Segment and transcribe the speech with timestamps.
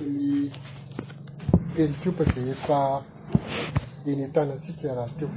[0.00, 0.50] y
[1.74, 2.78] peloko pa zay efa
[4.10, 5.28] eny atanatsika raha teo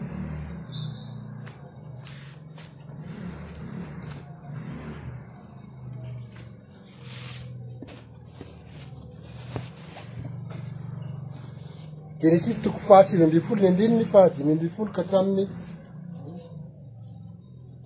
[12.20, 15.44] denykizy toko fahasyvy ambifolo ny andrininy fahadimy ambi folo ka hatraminy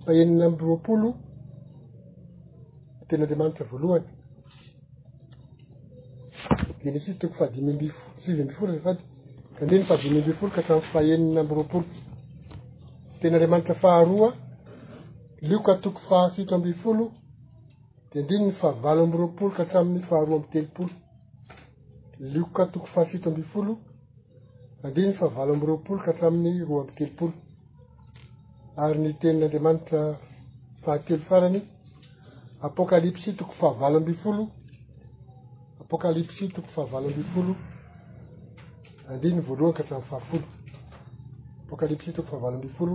[0.04, 1.08] fahenina amby roapolo
[3.08, 4.08] teny andriamanitra voalohany
[6.84, 8.78] stoko fahadimyyambfolo
[9.56, 11.84] faddinfahdimyambyfolo ka hatramy faenina amb ropolo
[13.20, 14.30] tenyandriamanitra faharoa
[15.42, 17.04] lioka toko fahafito ambyfolo
[18.12, 20.90] de andinyny faavalo amb ropolo ka hatrami'ny faharoa amb telopolo
[22.32, 23.72] lioka toko fahafito ambyfolo
[24.82, 27.32] andinny fahavalo amb roapolo ka hatrami'ny roa amby telopolo
[28.82, 30.00] ary ny teninaandriamanitra
[30.84, 31.60] fahatelo farany
[32.62, 34.42] apokalypsy toko fahavalo ambyfolo
[35.90, 37.54] pokalypsy toko fahavalo ambifolo
[39.10, 40.44] andinny voalohany ka atramy fahafolo
[41.68, 42.94] pokalipsy tokoy fahavalo ambifolo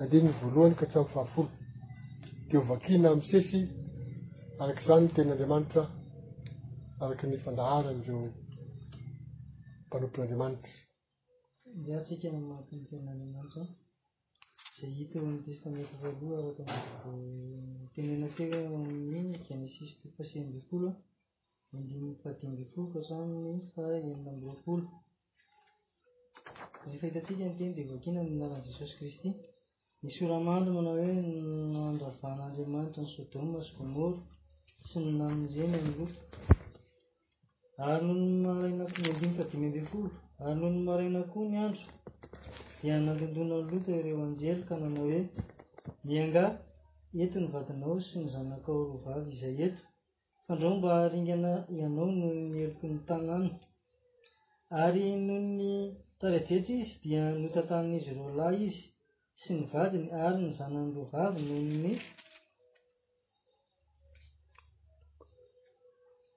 [0.00, 1.48] andininy voalohany ka atramy fahafolo
[2.48, 3.58] deovakina amy sesy
[4.60, 5.82] arak' izany n teninandriamanitra
[7.02, 8.28] araky ny fandahara andreo
[9.86, 10.70] mpanompon'andriamanitratmnit
[21.78, 24.84] ndimfadiabokarany fa eiambrolo
[26.86, 29.28] ehefahitatsikany teny devokina naran jesosy kristy
[30.08, 31.14] isoramandro manaohoe
[31.72, 34.12] nandravan'andriamanitra ny sodoma sy gomor
[34.88, 36.08] sy ny nan'zenyloaadiaboo
[37.88, 38.22] ary noho
[40.70, 41.86] ny marainakoa ny andro
[42.80, 45.20] dia nandondonany lota ireo anjely ka manao hoe
[46.06, 46.42] mianga
[47.22, 49.82] entony vadinao sy ny zanakao rovavy izayento
[50.50, 53.50] fandreo mba haringana ianao nohony eloko ny tanano
[54.82, 55.70] ary nohony
[56.20, 58.82] taradretra izy dia notantain'izy roa lahy izy
[59.40, 61.92] sy ny vadiny ary ny zanany ro vavy nohonny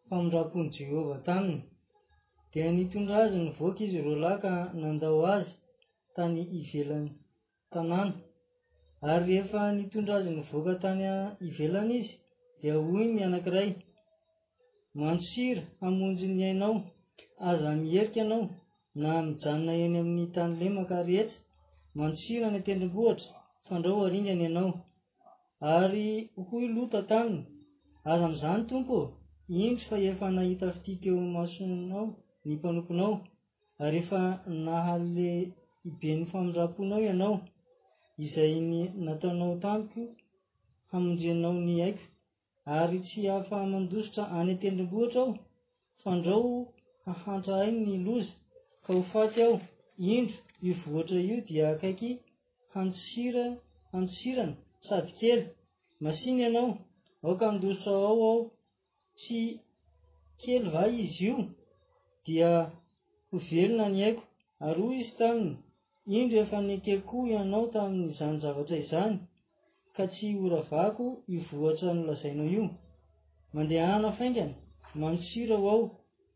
[0.08, 1.60] famindram-pony jehova taniny
[2.52, 5.50] dia nitondra azy nyvoaka izy roa lahy ka nandao azy
[6.16, 7.10] tany ivelany
[7.74, 8.14] tanano
[9.10, 11.02] ary rehefa nitondra azy ny voaka tany
[11.48, 12.12] ivelana izy
[12.60, 13.72] dia hoi ny anankiray
[15.00, 16.78] manosira hamonjy ny ainao
[17.50, 18.46] aza mierika ianao
[19.02, 21.40] na mijanona eny amin'ny tanyle mankaryhetra
[21.98, 23.30] manosira nytendrim-bohatra
[23.68, 24.72] fandraoaringany ianao
[25.78, 26.08] ary
[26.48, 27.42] hoy lota taminy
[28.09, 29.04] aza am'izany tomkoô
[29.64, 32.06] indry fa efa nahita fitikeo masonao
[32.46, 33.16] ny mpanomponao
[33.84, 34.20] ary efa
[34.66, 35.30] nahale
[35.88, 37.36] ibeny famondramponao ianao
[38.24, 40.02] izay ny nataonao tamiko
[40.92, 42.06] hamonjynao ny aiko
[42.79, 45.31] ary tsy hahafa mandositra any an-tendrim-bohitra ao
[46.03, 46.51] fandrao
[47.06, 48.31] hahantra ain ny lozy
[48.85, 49.56] ka ho faty aho
[50.16, 50.38] indro
[50.68, 52.09] io voitra io dia akaiky
[52.74, 53.46] hanosira
[53.91, 54.56] hantsosirana
[54.88, 55.41] sady kely
[56.03, 56.72] masiny ianao
[57.24, 58.40] ao ka andositra ao ao
[59.19, 59.40] tsy
[60.41, 61.38] kely va izy io
[62.25, 62.50] dia
[63.30, 64.24] ho verina ny aiko
[64.68, 65.53] ar oy izy taminy
[66.19, 69.16] indro efa ny kekokoa ianao taminnyizany zavatra izany
[69.96, 71.06] ka tsy ora vako
[71.36, 72.66] i vohatra no lazainao io
[73.56, 74.54] mande ana faingana
[75.00, 75.81] manontsira o ao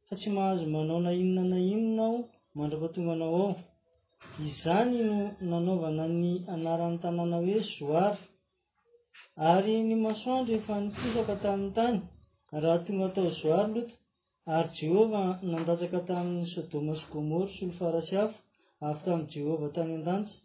[0.08, 2.16] fa tsy mahazo manao na inona na inonao
[2.58, 3.52] mandra-patonga anao ao
[4.50, 5.16] izany no
[5.50, 8.22] nanaovana ny anaran'ny tanàna hoe zoary
[9.54, 11.98] ary ny masoandro efa nitohaka tamin'ny tany
[12.64, 13.94] raha tonga atao zoary loto
[14.56, 18.38] ary jehovah nandatsaka tamin'ny sodôma sy gomory solofarasiafo
[18.86, 20.36] avy tamin'y jehovah tany an-dantsy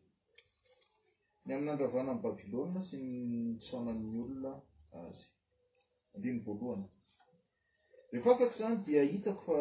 [1.44, 2.96] ny ami'n andravana any babylo sy
[3.58, 4.52] nsonanny olona
[5.02, 5.24] azy
[6.14, 6.86] andiny voalohany
[8.12, 9.58] re fantako zany dia hitako fa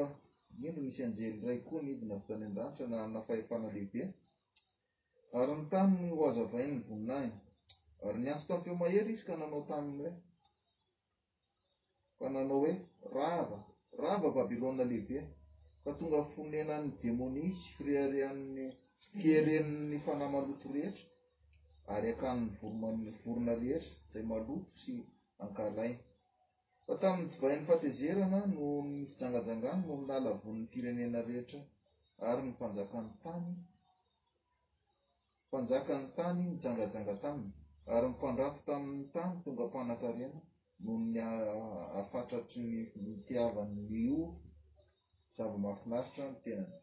[0.68, 4.02] indo misy anjely ray koa nidina avotany an-danitra nnafahefanalehibe
[5.38, 7.34] ary ny taniny hoaza vainny voninainy
[8.06, 10.14] ary nyatso tamy peo mahery izy ka nanao taminy oe
[12.20, 12.74] ka nanao hoe
[13.16, 13.60] rava
[14.04, 15.20] rava babylo lehibe
[15.84, 18.66] fa tonga fonenanny demoni sy frrianny
[19.22, 21.06] fiereniny fanah maloto rehetra
[21.94, 22.46] ary akanny
[23.24, 24.94] vorona rehetra zay maloto sy
[25.44, 25.98] ankalainy
[26.90, 31.62] fa tamin'ny sivain'ny fatezerana noho nyfijangajangany no minalavon'ny firenena rehetra
[32.28, 33.50] ary ny mpanjakany tany
[35.48, 37.52] mpanjakany tany nyjangajanga taminy
[37.94, 40.40] ary nympandrafo tamin'ny tany tonga ampanankarena
[40.84, 41.22] noho ny-
[42.02, 42.64] afatratry
[43.00, 44.20] ny mitiavan'nyo
[45.36, 46.74] zava-mafinaritra ny tenany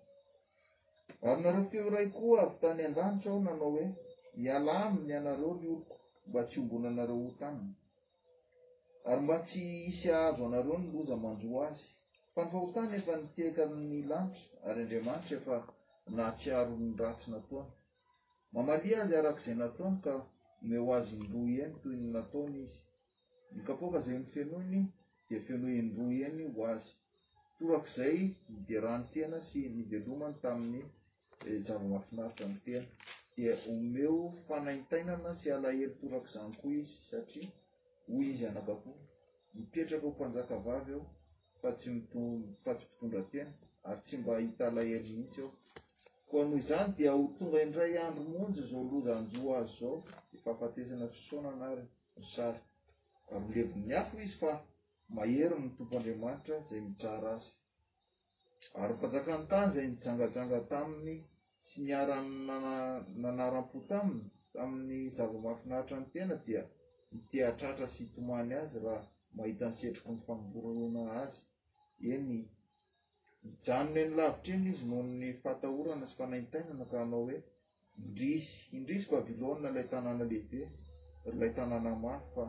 [1.29, 3.87] ary nareo teo iray koa avy tany an-danitra aho nanao hoe
[4.41, 5.95] mialaminy anareo ryoroko
[6.29, 7.71] mba tsy ombona anareo otaminy
[9.11, 9.61] ary mba tsy
[9.91, 11.85] isy azo anareo no loza manjoa azy
[12.33, 13.81] fa nafahotany efa nitiekany
[14.11, 15.57] lanitra ary andriamanitra efa
[16.17, 17.71] natsiarony ratsy nataony
[18.55, 20.13] mamalia azy arak'izay nataony ka
[20.63, 22.55] omeo azy indro eny toyy nataony
[23.51, 24.83] izy kapoka zay n fenoiny
[25.29, 26.87] de feno indro eny ho azy
[27.59, 28.19] torakzay
[28.53, 30.83] miderany eh, tena sy midelomany tamin'ny
[31.67, 32.85] javomafinarty ay tena
[33.35, 33.45] di
[33.77, 37.49] omeo fanaintainana sy alahely torak' zany koa izy satria
[38.15, 38.89] yizy anakako
[39.55, 41.05] mipetraka ho mpanjakavavy ao
[41.61, 43.53] fafa tsy mpitondratena
[43.89, 45.51] ary tsy mba hitalahely mihitsy ao
[46.29, 49.97] koanoho zany dia ho tonga indray andro monjy zao lozanjo azy zao
[50.33, 51.85] d fahafatesana fsonanary
[52.21, 52.55] msay
[53.35, 54.51] amilevoni ao izy fa
[55.17, 57.33] mahery mny tompo andriamanitra zay mitrara
[59.61, 61.21] azyynzaynijangajangatamiy
[61.67, 64.25] sy niarannanaraam-potaminy
[64.63, 66.63] amin'ny zavamafinahitrantenadia
[67.15, 69.01] iteatratra sy tomany azy raha
[69.37, 71.37] mahitany setriko nifaborona azy
[72.15, 72.31] eny
[73.49, 77.39] ijanony eny lavitra eny izy nohny fahatahorana sy fanaitainana ka anao hoe
[78.05, 80.63] indrisy indrisyko avilo lay tananalehibe
[81.41, 82.45] lay tanana may fa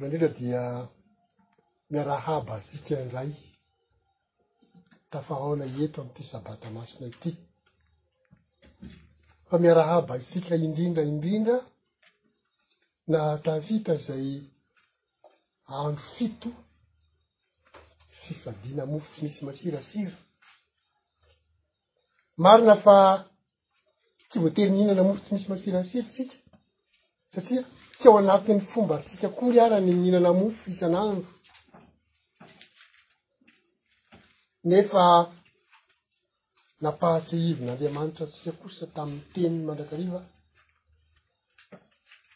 [0.00, 0.62] mandridra dia
[1.90, 3.30] miarahaba sitiandray
[5.10, 7.30] tafahaona ieto amty sabata masina ity
[9.48, 11.56] fa miarahaba isika indrindra indrindra
[13.12, 14.28] na tafita zay
[15.66, 16.50] andro fito
[18.24, 20.14] fifadina mofo tsy misy masirasira
[22.44, 22.96] marina fa
[24.28, 26.36] tsy voatery nyhinana mofo tsy misy masira siry sika
[27.34, 27.62] satria
[27.98, 31.28] tsy ao anatin'ny fomba tikakoly arany ninana mofo isan'andro
[34.68, 35.32] nefa
[36.82, 40.20] napahatsy ivyn'andriamanitra tsisa kosa taminy tenyy mandrakariva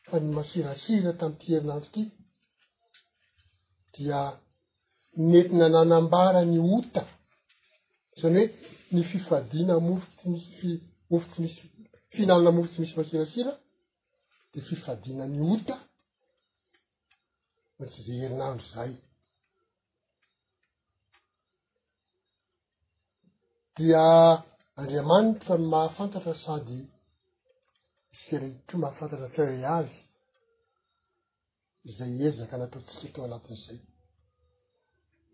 [0.07, 2.03] fa ny masirasira tamyity herinandro ty
[3.95, 4.21] dia
[5.31, 7.03] metina nanambara ny ota
[8.21, 8.47] zany hoe
[8.95, 10.71] ny fifadina mofo tsy misy fi
[11.11, 11.61] mofo tsy misy
[12.15, 13.53] fihinanana mofo tsy misy masirasira
[14.53, 15.77] de fifadina ny ota
[17.77, 18.93] fa tsy iza herinandro zay
[23.77, 24.43] dia
[24.77, 26.79] andriamanitra mahafantatra sady
[28.13, 29.95] isere too mahafantatra tarey azy
[31.89, 33.79] izay ezaka nataotsika atao anatin'izay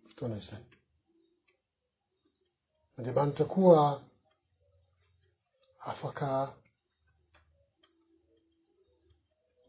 [0.08, 0.64] fotoana izay
[2.96, 3.86] andriamanitra koa
[5.90, 6.28] afaka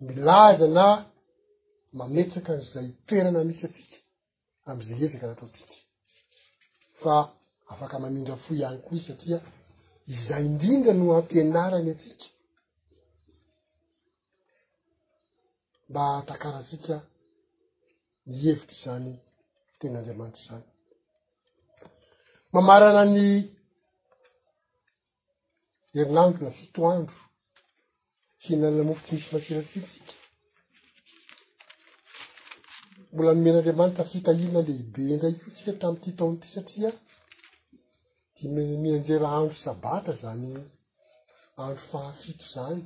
[0.06, 0.88] milaza na
[1.98, 3.98] mametraka nizay toerana misy atsika
[4.70, 5.76] am'izay ezaka nataotsika
[7.02, 7.16] fa
[7.74, 9.38] afaka mamindra fo ihany koa iz satria
[10.14, 12.26] izay indrindra no ampienarany atsika
[15.90, 16.96] mba atakaratsika
[18.30, 19.14] mihevitry zany
[19.80, 20.66] ten'andriamanitra zany
[22.54, 23.20] mamarana ny
[25.96, 27.20] herinandro na fitoandro
[28.42, 30.14] fihiinannamofo tsy misy masiratsiritsika
[33.12, 36.90] mbola nomen'andriamanitra fitainona le hibe ndray kotsika tami'yity taony ity satria
[38.50, 40.54] mianjera andro sabata zany
[41.64, 42.84] andro fahafito zany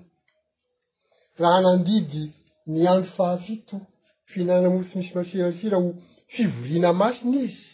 [1.40, 2.24] raha nandidy
[2.72, 3.76] ny andro fahafito
[4.30, 5.90] fihinana moa tsy misy masirasira ho
[6.34, 7.68] fivorina masiny izy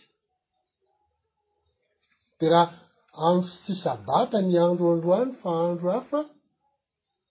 [2.39, 2.75] de raha
[3.27, 6.19] andro tsy sabata ny androandroano fa andro hafa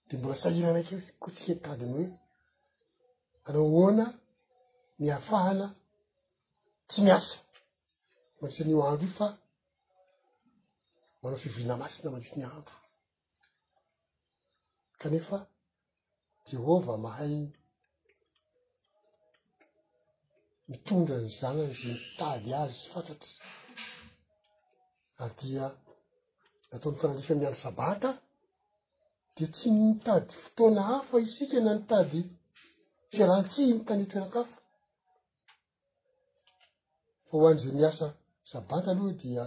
[0.07, 2.09] de mbola sahira raiky kotsika kadiny hoe
[3.49, 4.05] anao oana
[5.01, 5.67] ny afahana
[6.89, 7.35] tsy miasa
[8.43, 9.27] otsanyiho andro i fa
[11.23, 12.75] oanao fiviina masina manisyny andro
[15.01, 15.37] kanefa
[16.49, 17.35] jehovah mahay
[20.69, 23.33] mitondra ny zanany zay mitady azy fantatry
[25.21, 25.65] ary dia
[26.71, 28.09] natao'ny faralify miandro sabata
[29.35, 32.19] dia tsy nitady fotoana hafo a isika na nitady
[33.11, 34.57] fiarahantsihi ny tany toerakafo
[37.27, 38.05] fa ho any zay miasa
[38.51, 39.43] sabata aloha dia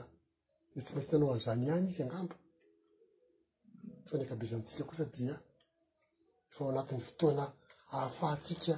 [0.76, 2.34] e tsy maisitanao an zany iany izy angamba
[4.08, 5.34] faneakabezanytsika koa sadia
[6.54, 7.44] fao anatinny fotoana
[7.94, 8.74] ahafahatsika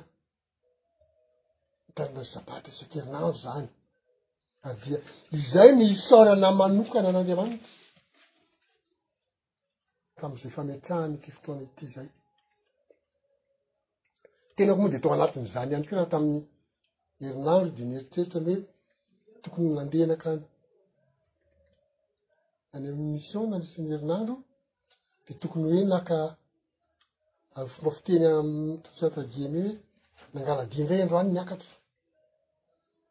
[1.86, 3.66] mitarinany sabaty isakerinandro zany
[4.68, 4.98] adia
[5.38, 7.66] izay ny isaonana manokana an'andriamanity
[10.18, 12.08] tam'izay fametrahany ity fotoana ity zay
[14.54, 16.42] tena ko moa de atao anatin'ny zany iany koa raha tamin'ny
[17.26, 18.60] erinandro de nieritreritrany hoe
[19.42, 20.36] tokony gn'andehnakny
[22.78, 24.34] any amny mission na andrisany herinandro
[25.26, 26.16] de tokony hoe naka
[27.58, 29.72] a fomba fiteny amy tsiantragiany hoe
[30.34, 31.72] nangaladia ndray androano miakatra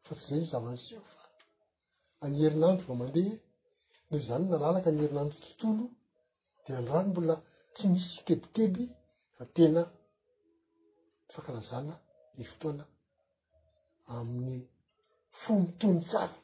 [0.06, 1.22] fa tsy zay zavanyseo fa
[2.24, 3.34] any herinandro vao mandeha
[4.06, 5.84] noho zany nalalaky any herinandro tontolo
[6.64, 7.34] de androano mbola
[7.74, 8.84] tsy misy kebikeby
[9.36, 9.80] fa tena
[11.26, 11.94] mifankalazana
[12.36, 12.84] ny fotoana
[14.14, 14.60] amin'ny
[15.40, 16.36] fomotony tsara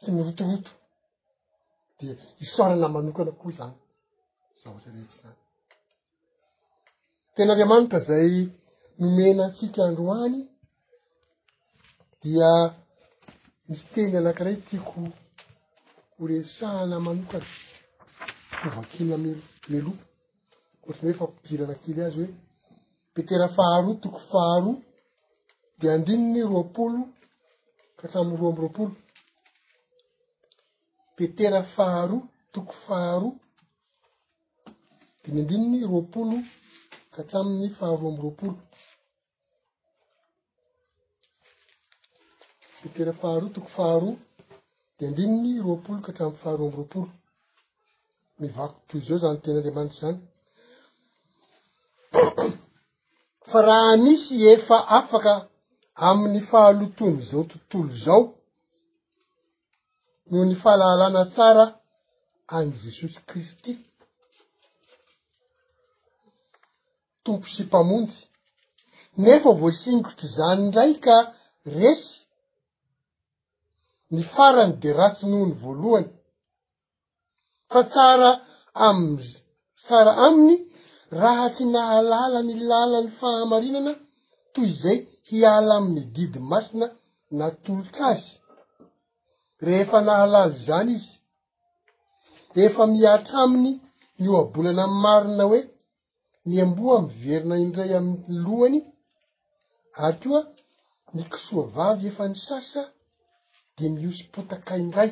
[0.00, 0.72] tsy mirotoroto
[2.00, 2.10] de
[2.44, 3.74] isorana manokana koa zany
[4.62, 5.36] zaoatra rehetsy zany
[7.34, 8.32] tena andriamanitra zay
[9.00, 10.38] nomena sika androany
[12.22, 12.50] dia
[13.68, 15.00] miteny anakiray tiako
[16.18, 17.46] horesahana manokana
[18.62, 19.92] hovakilna mmelo
[20.84, 22.30] ohatrany hoe fampidirana kily azy hoe
[23.14, 24.76] petera faharoa toako faharoa
[25.80, 27.00] de andrininy roapolo
[27.96, 28.92] ka hatramo roa amy roapolo
[31.16, 33.38] tetera faharoa toko faharoa
[35.22, 36.36] de ny andrininy roapolo
[37.14, 38.56] ka traminy faharoa ambyy roapolo
[42.82, 44.14] tetera faharoa toko faharoa
[44.98, 47.10] de andrininy roapolo ka atramiy faharoa ambyy roapolo
[48.40, 50.18] mivako toyzao zany teny andriamanitry zany
[53.50, 55.32] fa raha misy efa afaka
[56.08, 58.35] amin'ny fahalotony zao tontolo zao
[60.30, 61.64] noho ny fahalalana tsara
[62.56, 63.72] any jesosy kristy
[67.24, 68.22] tompo sy mpamontsy
[69.22, 71.16] nefa voasingotry zany ndray ka
[71.78, 72.10] resy
[74.14, 76.10] ny farany de ratsy noho ny voalohany
[77.70, 78.30] fa tsara
[78.88, 79.24] amy
[79.86, 80.56] sara aminy
[81.20, 83.92] raha tsy nahalala ny lalany fahamarinana
[84.52, 86.86] toy zay hiala amin'ny didy masina
[87.38, 88.32] natolots' azy
[89.64, 91.14] rehefa nahalaly zany izy
[92.66, 93.70] efa miatraaminy
[94.20, 95.60] mioabolana amy marina hoe
[96.48, 98.78] miamboa amverina indray aminy lohany
[100.04, 100.40] ary koa
[101.14, 102.82] mikisoa vavy efa ny sasa
[103.76, 105.10] de mihosy potakaindray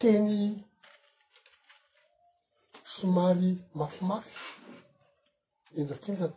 [0.00, 0.30] teny
[2.94, 4.36] somary mafimafy
[5.78, 6.36] endratonrana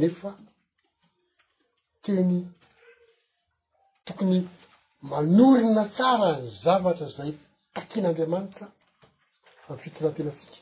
[0.00, 0.30] nefa
[2.04, 2.32] teny
[4.04, 4.48] tokony
[5.10, 7.32] manorina tsara ny zavatra zay
[7.74, 8.66] takin'andriamanitra
[9.68, 10.56] amy fitoratena sika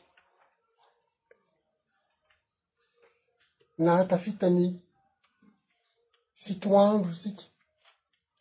[3.83, 4.65] nahatafitany
[6.45, 7.45] fitoandro sika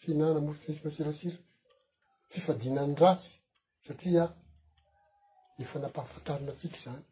[0.01, 1.39] fihinana molo tsy misy masirasira
[2.33, 3.29] fifadinany rasy
[3.89, 4.25] satria
[5.63, 7.05] efa napahfitarina sika zany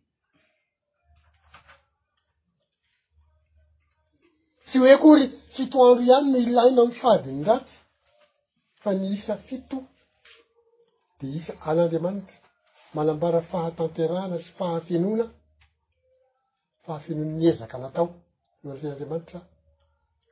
[4.67, 7.78] tsy hoe akory fito andro ihany no ilaina amyfadyny ratsy
[8.83, 9.79] fa ny isa fito
[11.21, 12.39] de isa an'andriamanitra
[12.97, 15.25] malambara fahatanteraana sy fahafenona
[16.85, 18.09] fahafenonyny ezaka natao
[18.63, 19.41] e anatren'andriamanitra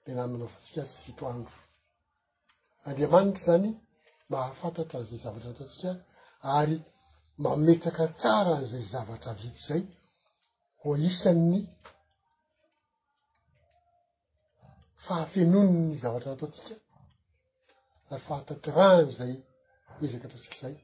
[0.05, 1.57] de na aminao fatsika sy fito andro
[2.89, 3.69] andriamanitra zany
[4.33, 5.91] mahafantatra a'zay zavatra nataotsika
[6.59, 6.77] ary
[7.45, 9.83] mametaka tsara anzay zavatra vity zay
[10.81, 11.61] hoa isan'ny
[15.07, 16.75] fahafenonyny zavatra nataotsika
[18.11, 19.35] a fantaty rany zay
[19.99, 20.75] hoezaka ataontsikazay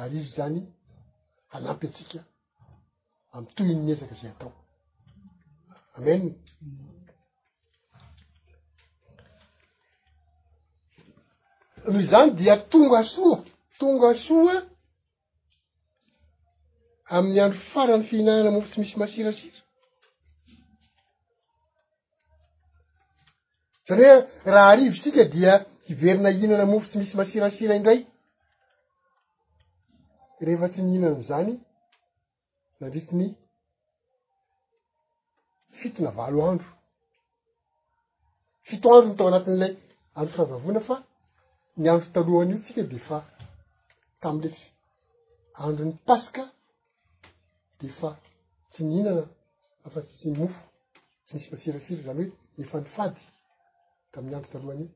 [0.00, 0.60] ary izy zany
[1.52, 2.20] hanampy atsika
[3.34, 4.52] amy toyny nyesaky zay atao
[5.96, 6.22] amen
[11.92, 13.38] nohy zany dia tonga soa
[13.78, 14.54] tonga soa
[17.14, 19.60] amin'ny andro farany fihinanna mofo tsy misy masirasira
[23.86, 24.14] zany hoe
[24.52, 25.54] raha arivo sika dia
[25.96, 28.00] fiverina inana mofo tsy misy masirasira indray
[30.46, 31.52] rehefa tsy niinanay zany
[32.78, 33.26] nandrity ny
[35.78, 36.70] fitona valo andro
[38.68, 39.74] fito andro ny tao anatin'ilay
[40.18, 40.96] andro firavavona fa
[41.80, 43.16] ni andro talohan'io tsika de fa
[44.22, 44.66] tam'letry
[45.62, 46.44] andro ny pasika
[47.80, 48.10] de fa
[48.72, 49.24] tsy niinana
[49.86, 50.60] afa tssyny mofo
[51.24, 53.20] tsy misy masirasira zany hoe efa nyfady
[54.12, 54.90] tam'ny andro talohan'io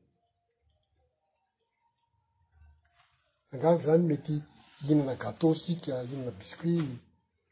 [3.53, 4.41] angavy zany mety
[4.89, 6.89] inona gateau sika inona biscuit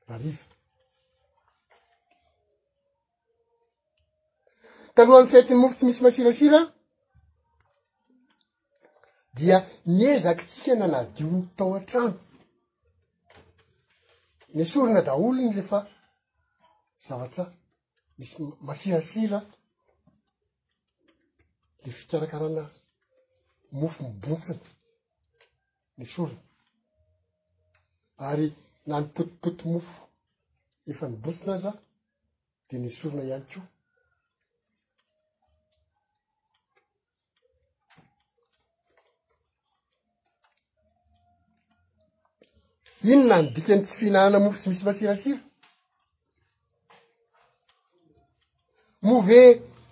[0.08, 0.44] rariva
[4.94, 6.60] taloha ny fety ny mofo tsy misy masirasira
[9.38, 9.58] dia
[9.98, 12.16] miezaky sika nanadio tao an-trano
[14.58, 15.80] nysorina daholony rehefa
[17.06, 17.46] zavatra
[18.20, 18.36] misy
[18.68, 19.40] masirasira
[21.84, 22.64] de fikarakarana
[23.80, 24.64] mofo mibofony
[25.98, 26.38] nysorona
[28.28, 28.54] ary
[28.88, 29.98] na ny potipoto mofo
[30.92, 31.72] efa nibotsinaz a
[32.70, 33.64] de nisorona ihany keo
[43.12, 45.42] iny na ny dikany tsy fihinanana mofo tsy misy masirasira
[49.08, 49.46] movy hoe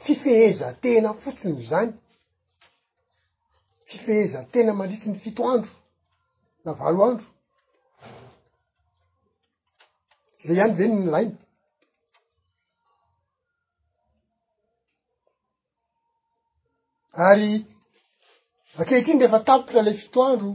[0.03, 1.91] fifehezantena fotsiny zany
[3.89, 5.73] fifehezantena mandritsy ny fitoandro
[6.65, 7.27] la valo andro
[10.45, 11.37] zay andro zany ny laina
[17.29, 17.51] ary
[18.81, 20.51] akehytry ny refa tapitra le fitoandro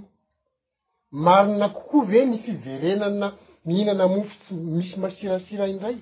[1.25, 3.27] marina kokoa veny fiverenana
[3.66, 5.97] mihinana mofo sy misy masirasira indray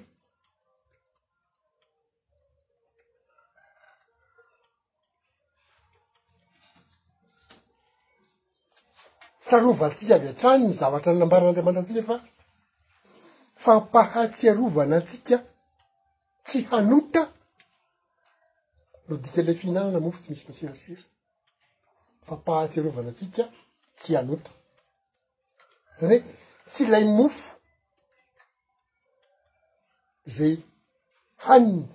[9.50, 12.14] syarovanatsika avy an-trany ny zavatra y nambaran'andriamantra atsika fa
[13.64, 15.36] fampahatsiarovana tsika
[16.46, 17.22] tsy hanota
[19.06, 21.04] no dika n'le fihinanana mofo tsy misy miasirasira
[22.28, 23.44] fampahatsiarovana tsika
[23.98, 24.50] tsy hanota
[25.98, 26.18] zany hoe
[26.72, 27.46] tsy ilayn mofo
[30.36, 30.54] zay
[31.44, 31.86] haniny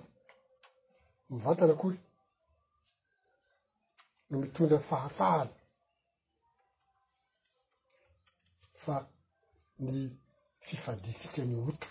[1.30, 1.98] mivatana akory
[4.28, 5.56] no mitondra fahafahady
[9.82, 10.00] ny
[10.68, 11.88] fifaditsikany oto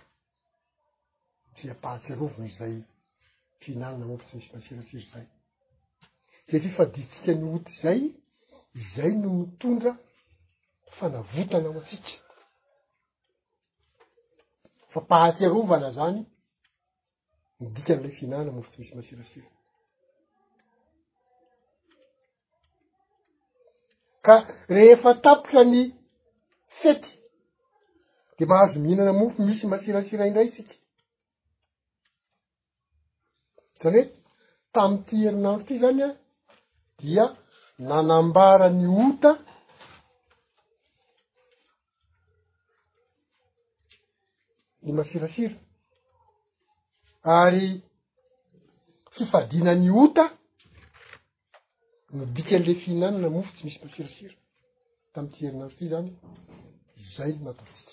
[1.60, 2.76] sya pahatsearoviny zay
[3.60, 5.26] fihinanana mofo tsy misy masirasiry zay
[6.48, 8.00] zey fifaditsikany oto zay
[8.96, 9.92] zay no mitondra
[10.98, 12.12] fanavotanao atsika
[14.94, 16.22] fa pahatsearovana zany
[17.60, 19.50] ny dikan'ilay fihinanana mofo tsy misy masirasiry
[24.26, 24.36] ka
[24.78, 25.80] rehefa tapotra ny
[26.82, 27.12] fety
[28.46, 30.78] mahazo mihinana mofo misy masirasira indray isiky
[33.80, 34.10] zany hoe
[34.76, 36.18] tamiy ity herinandro ity zany a
[37.00, 37.26] dia
[37.88, 39.32] nanambara ny ota
[44.84, 45.56] ny masirasira
[47.42, 47.68] ary
[49.16, 50.26] fifadina ny ota
[52.16, 54.36] no dika an'le fihinanana mofo tsy misy masirasira
[55.14, 56.10] tamy ity herinadro ty zany
[57.16, 57.91] zay n mataovitsiky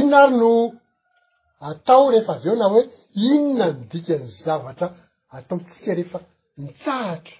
[0.00, 0.52] inona ary no
[1.68, 2.82] atao rehefa avy eo na hoe
[3.28, 4.86] inona ny dikyany zavatra
[5.36, 6.18] ataotsika refa
[6.64, 7.36] mitahatra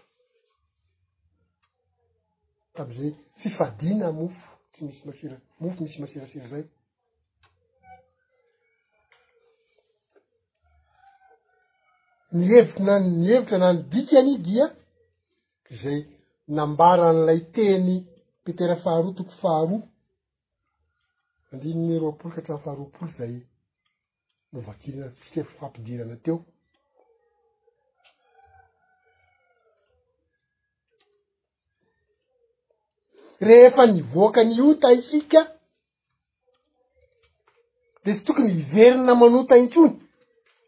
[2.75, 6.65] tam'izay fifadina mofo tsy misy masira mofo misy masirasira zay
[12.39, 14.67] mihevitra na mihevitra na ny dikany idia
[15.81, 16.01] zay
[16.57, 17.93] nambaran'ilay teny
[18.45, 19.83] petera faharoa toko faharoa
[21.53, 23.35] andinyny roapolo katrao faroapolo zay
[24.53, 26.39] novakirina sika ffampidirana teo
[33.47, 35.41] rehefa nivoakanyota isika
[38.05, 39.95] de tsy tokony iverina manotaintsony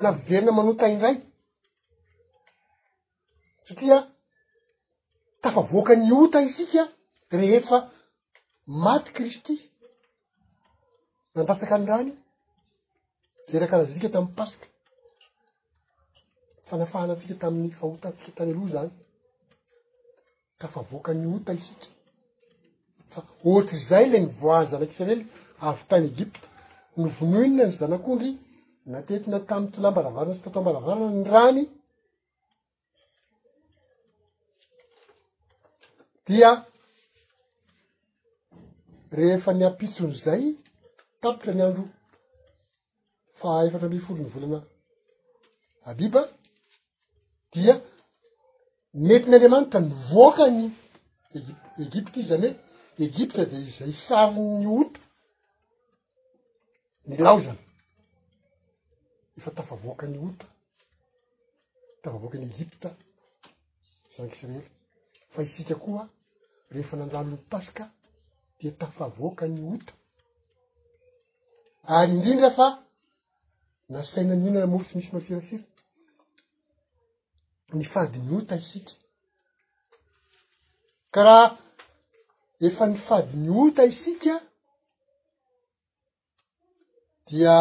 [0.03, 1.16] la viverina manotaindray
[3.68, 3.99] satria
[5.42, 6.83] tafa voaka nyota isika
[7.40, 7.77] rehefa
[8.66, 9.55] maty kristy
[11.35, 12.11] nandatsaka any rany
[13.51, 14.66] jeraka razasika tami'y pasika
[16.68, 18.90] fanafahana antsika tamin'ny faotantsika tany aloha zany
[20.61, 21.87] ka fa voakanyota isika
[23.12, 23.20] fa
[23.51, 25.25] ohatry zay la ny voahny zanak'isreely
[25.68, 26.47] avy tany egipta
[27.03, 28.31] novonoinina ny zanak'ondry
[28.92, 31.61] natetina tami tsylambaravarana tsy taatao ambaravarana ny rany
[36.27, 36.51] dia
[39.18, 40.42] rehefa ny apitson'zay
[41.24, 41.84] kapitra ny andro
[43.40, 44.58] fa efatra ame folo ny volana
[45.90, 46.20] abiba
[47.52, 47.74] dia
[49.06, 50.60] metynnyandriamanitra nivoakany
[51.84, 55.00] egipta egypta izy zany hoe egypta de izay sarony ota
[57.08, 57.62] ny laozana
[59.38, 60.46] efa tafavoakany ota
[62.02, 62.88] tafavoaka ny egypta
[64.16, 64.62] sankyisraely
[65.32, 66.04] fa isika koa
[66.74, 67.84] rehefa nanlalony paska
[68.58, 69.92] dia tafavoakany ota
[71.87, 72.66] ary indrindra fa
[73.88, 75.64] nasaina ninana molo tsy misy masirasira
[77.77, 78.92] ny fadyny ota isika
[81.14, 81.47] karaha
[82.66, 84.35] efa ny fadyny ota isika
[87.27, 87.55] dia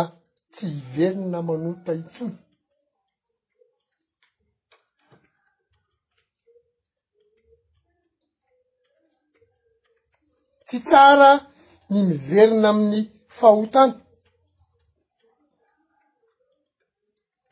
[0.54, 2.32] tsy hiverina manota itsoy
[10.68, 11.32] tsy tsara
[11.92, 13.02] ny miverina amin'ny
[13.38, 14.03] fahotana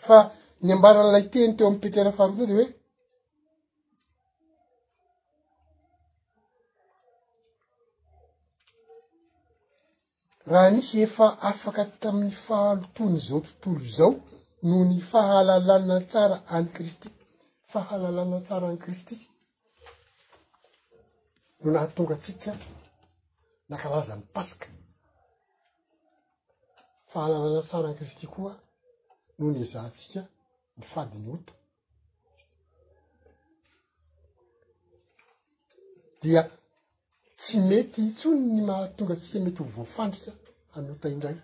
[0.07, 0.17] fa
[0.65, 2.67] ny ambaranailay teny teo amiy petera faharota dy hoe
[10.51, 14.11] raha nisy efa afaka tamin'ny fahalotony zao tontolo zao
[14.69, 17.07] no ny fahalalana tsara any kristy
[17.71, 19.15] fahalalana tsara any kristy
[21.61, 22.51] no naha tonga tsika
[23.69, 24.67] na kalaza my pasika
[27.11, 28.53] fahalalana tsara any kristy koa
[29.41, 30.21] noho ny zahatsika
[30.77, 31.53] ny fadyny ota
[36.23, 36.41] dia
[37.37, 40.33] tsy mety itsony ny mahatonga tsika mety ho voafandritra
[40.75, 41.37] any ota indray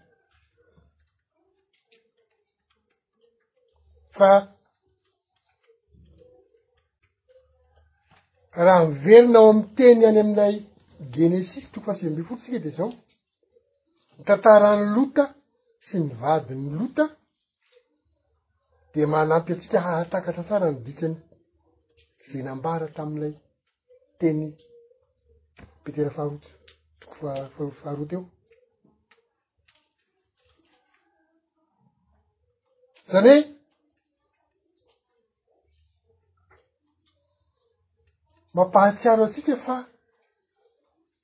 [4.18, 4.30] fa
[8.66, 10.56] raha miveronao amy teny any aminay
[11.16, 12.90] genesisy toko fasi ambe fotrotsika de zao
[14.18, 15.24] ny tantarany lota
[15.88, 17.17] sy nivadiny lota
[18.94, 21.16] de manampy atsika hahatakatra tsara ny dikany
[22.32, 23.34] za nambara tami'ilay
[24.20, 24.58] teny
[25.80, 26.50] ipetera faharoto
[27.00, 28.26] toko fa-fa- faharoty eo
[33.12, 33.56] zany hoe
[38.56, 39.76] mampahatsiaro atsika fa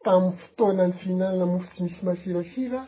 [0.03, 2.81] tamin'y fotoana ny fihinanina mofo tsy misy masirasira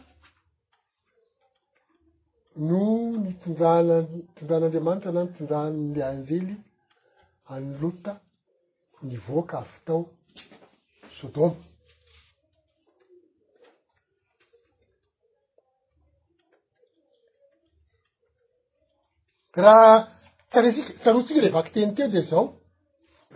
[2.57, 2.85] no
[3.23, 3.95] nitondrahana
[4.35, 6.55] tondraan'andriamanitra la nitondrahan'lay anjely
[7.53, 8.13] any lota
[9.03, 9.99] nivokavy tao
[11.19, 11.57] sodoma
[19.63, 19.89] raha
[20.51, 22.43] taretsika taroatsika ree vaky teny te day zao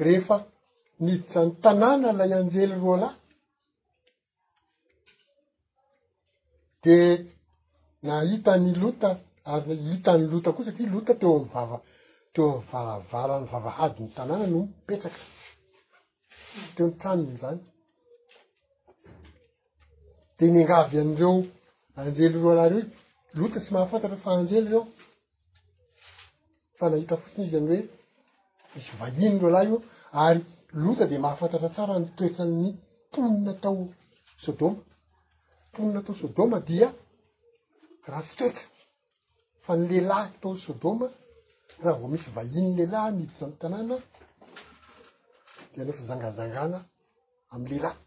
[0.05, 0.35] rehefa
[1.05, 3.15] niditsany tanàna ilay anjely roa lay
[6.85, 6.95] de
[8.03, 11.77] nahitany lota ary nahitany lota koa satria lota teo amava
[12.33, 12.63] teo am
[13.11, 15.21] varavara ny vavahadyny tanàna no mipetraka
[16.75, 17.59] teo ny tranony zany
[20.37, 21.31] de ny angavy an'ireo
[21.99, 22.83] anjely ro lahreo
[23.39, 24.81] lota tsy mahafantatra fa anrelo reo
[26.77, 27.81] fa nahita fotsiny izy anyroe
[28.73, 29.77] misy vahiny ro lahy io
[30.25, 30.41] ary
[30.83, 32.65] lota de mahafantatra tsara nytoetra'ny
[33.09, 33.77] mponina tao
[34.43, 34.77] sôdoma
[35.69, 36.89] mponina tao sodoma dia
[38.07, 38.65] raha tfy toetra
[39.63, 41.07] fa ny leilahy tao sôdôma
[41.83, 43.95] raha vo misy vahinyny lehilahy mihidisa mi tanàna
[45.75, 46.79] de nefa zangajangana
[47.53, 47.97] amylehilahy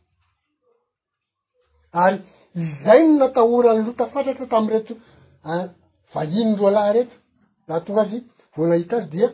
[2.04, 2.18] ary
[2.62, 5.00] izayny natahorany lota fantratra tamy retoan
[5.50, 5.66] ah,
[6.14, 7.16] vahinyny loa lay reta
[7.68, 8.18] laha tonga azy
[8.54, 9.28] vo nahita azy dia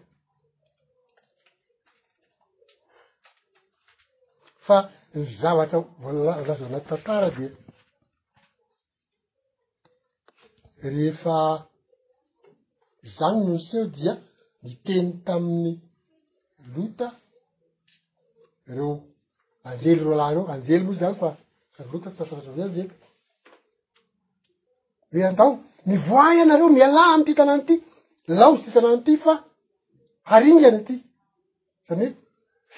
[4.67, 4.77] fa
[5.17, 7.51] ny zavatra volalazo anaty tantara dia
[10.95, 11.39] rehefa
[13.17, 14.13] zany monosyo dia
[14.65, 15.75] miteny tami'ny
[16.75, 17.09] lota
[18.77, 18.91] reo
[19.69, 21.29] anjely ro laha reo anjely moitsy zany fa
[21.81, 22.89] a lota tsy tantarazovany zay
[25.14, 25.50] oe andao
[25.90, 27.74] mivoay anareo mialà amity tanànyity
[28.38, 29.33] laozy ty tanànyity fa
[30.31, 30.94] haringany ty
[31.87, 32.12] sany hoe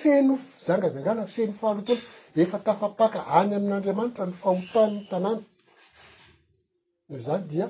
[0.01, 2.03] feno fizangaviangana feno falo tony
[2.43, 5.41] efa tafapaka any amin'andriamanitra no faotanyny tanàny
[7.11, 7.67] eo zany dia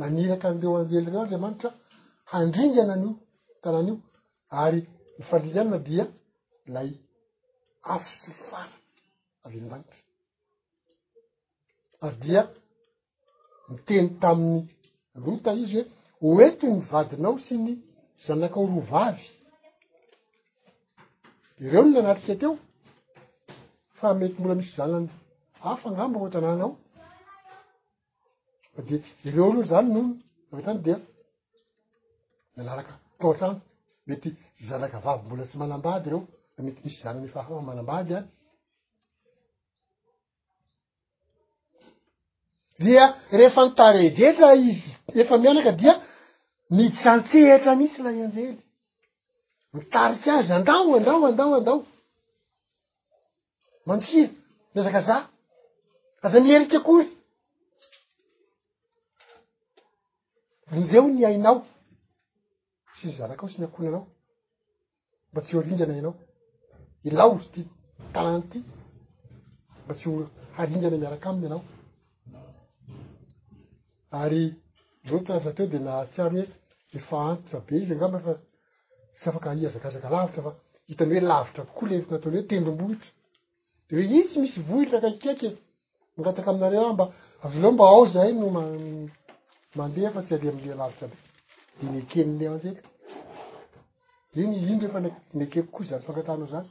[0.00, 1.70] naniraky andeo andrely reo andriamanitra
[2.32, 3.12] handringana anio
[3.62, 3.94] tanàn'io
[4.64, 4.80] ary
[5.18, 6.04] nyfanrilianyna dia
[6.74, 6.90] lay
[7.94, 8.74] afi sylifara
[9.44, 10.00] avy nibanitra
[12.06, 12.42] a dia
[13.72, 14.62] miteny tami'ny
[15.26, 15.82] lota izy
[16.22, 17.72] hoe oetyny vadinao sy ny
[18.24, 19.26] zanakao ro vavy
[21.64, 22.50] ireo no nanatriky etyo
[23.98, 25.08] fa mety mbola misy zanany
[25.64, 26.70] hafa ngamba hotrananao
[28.72, 28.94] fa de
[29.26, 30.10] ireo aloho zany nono
[30.52, 30.92] anetany de
[32.54, 33.58] mialaraka koo a-trano
[34.08, 34.28] mety
[34.68, 36.20] zanaka vavy mbola tsy manambady reo
[36.54, 38.30] fa mety misy zanany fahaa manambady any ah.
[42.82, 44.90] dia rehefa nitaryedetra izy
[45.22, 45.94] efa mianaka dia
[46.76, 48.50] midsantseetra mihitsy la y anjely
[49.74, 51.78] mitariky azy andao andao andao andao
[53.88, 54.26] mantsia
[54.74, 55.16] miezaka za
[56.26, 57.02] azanieriky akoy
[60.78, 61.56] inreo ny ainao
[62.94, 64.04] tsy ny zanaka ao tsy ni ankoina anao
[65.32, 66.14] mba tsy ho aringana ianao
[67.08, 67.60] ilaosy ty
[68.14, 68.58] talany ty
[69.84, 70.12] mba tsy ho
[70.56, 71.62] haringana miaraky aminy anao
[74.12, 74.54] ary
[75.06, 76.48] lo trasa teo de nahatsyany hoe
[76.98, 78.32] efa antitra be izy angamba fa
[79.20, 80.52] sy afaka i azakazaka lavitra fa
[80.88, 83.10] hitany hoe lavitra kokoa lev nataony hoe tendrombohitra
[83.88, 85.48] de hoe izy tsy misy vohitra kaikeke
[86.16, 87.04] mangataky aminareo mba
[87.44, 91.16] avloo mba ao zay no mamandeha fa tsy are ame lavitra be
[91.78, 92.70] de nykeneneky
[94.40, 94.98] iny ino refa
[95.40, 96.68] nkekokoa zany fangatanao zany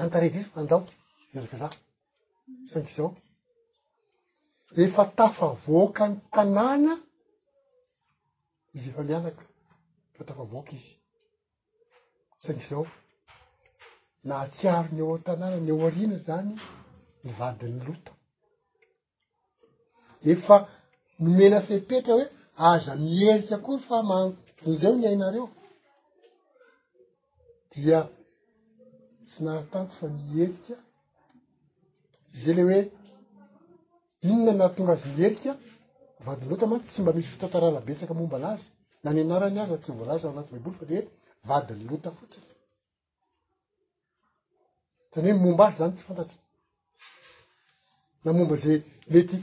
[0.00, 0.80] anytarehidra izy fandao
[1.36, 1.68] araka za
[2.72, 3.10] sankyzao
[4.76, 6.90] efa tafavoakany tanàna
[8.74, 9.42] izy efa mianaka
[10.14, 10.92] efatafavoaka izy
[12.42, 12.84] saky izao
[14.28, 16.52] naha tsiaro nyeotanàna ny eo arina zany
[17.24, 18.12] nivadiny lota
[20.32, 20.56] efa
[21.22, 22.26] nomena fehpetra hoe
[22.70, 25.48] aza mieritra koa fa manzao ny ainareo
[27.70, 28.00] dia
[29.28, 30.76] tsy nahaha tantsy fa mierita
[32.34, 32.80] izy ay ley hoe
[34.24, 35.50] inona nah tonga azy nierika
[36.26, 38.66] vadiny lota manty tsy mba misy fitantarala besaka momba anazy
[39.02, 40.98] na nnarany azy tsyvoalaaanayboly
[41.48, 42.48] vadinylota fotiny
[45.12, 46.38] zany hoe momba azy zany tsy fantatry
[48.24, 48.68] na momba za
[49.12, 49.36] mety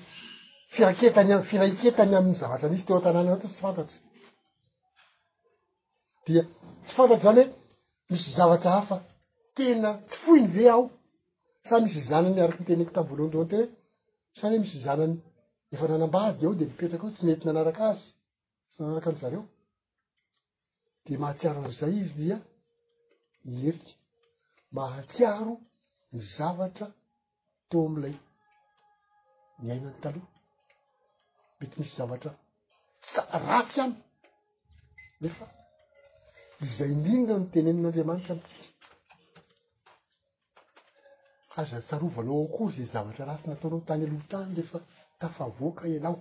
[0.74, 4.00] firakeayfiraiketany amy zavatra nizy teo a-tananaot tsy fantatry
[6.26, 6.44] dia
[6.86, 7.46] tsy fantatry zany hoe
[8.12, 8.98] misy zavatra hafa
[9.56, 10.84] tena tsy foiny ve ao
[11.68, 13.58] sa misy zanany araky nitenyko tamy volohanrohanyte
[14.42, 15.16] sane he misy zanany
[15.74, 18.04] efa nanambady eho de mipetraka eho tsy nety nanarak' azy
[18.72, 19.44] sy nanaraka an' zareo
[21.06, 22.38] de mahatiaro avzay izy ia
[23.50, 23.94] miheriky
[24.76, 25.54] mahatiaro
[26.14, 26.88] ny zavatra
[27.70, 28.16] too amilay
[29.64, 30.30] niainany taloha
[31.58, 32.32] mety misy zavatra
[33.14, 33.98] saratsy amy
[35.22, 35.46] nefa
[36.66, 38.66] izay indrindra notenenin'andriamanitra amtsia
[41.60, 44.80] aza tsarovanao akory zay zavatra rasy nataonao tany alolitrany nreefa
[45.22, 46.16] tafavoaka alao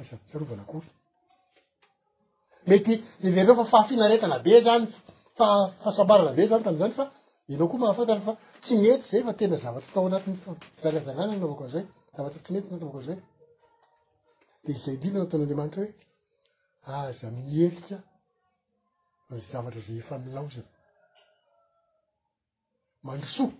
[0.00, 0.88] azatsarovanaakory
[2.68, 2.92] mety
[3.28, 4.86] evrao fa fahafinaretana be zany
[5.38, 7.04] fafahasabarana be zany tamzany fa
[7.50, 10.36] ianao koa mahafantatra fa tsy mety zay fa tena zavatra atao anatiny
[10.88, 11.84] arazanananavakzay
[12.16, 13.18] zavatr tsy mety aavakozay
[14.64, 15.92] de izay dinanataonaanreamanitra hoe
[17.08, 17.96] aza mieika
[19.50, 20.62] zavatra zay efa milao za
[23.04, 23.52] mandrosoa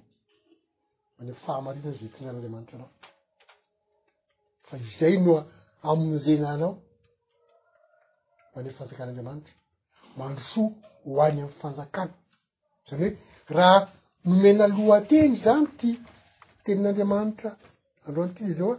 [1.16, 2.90] mane a fahamarina n'za tinan'aandriamanitra anao
[4.68, 5.40] fa izay noa
[5.88, 6.80] aminyzena nao ho
[8.56, 9.54] any amy fanjakan'andriamanitra
[10.18, 10.68] mandrosoa
[11.04, 12.08] ho any amy fanjakana
[12.86, 13.08] zany hoe
[13.56, 13.78] raha
[14.26, 15.88] nomena lohanteny zany ty
[16.64, 17.50] tenin'andriamanitra
[18.06, 18.70] androany tyny zao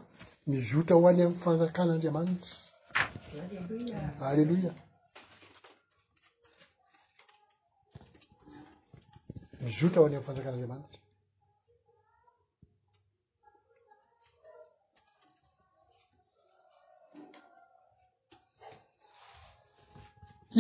[0.43, 2.53] a mizotra ho any amy fanjakanaandriamanitra
[4.29, 4.73] alleloia
[9.61, 10.99] mizotra ho any ami' fanjakan'andriamanitra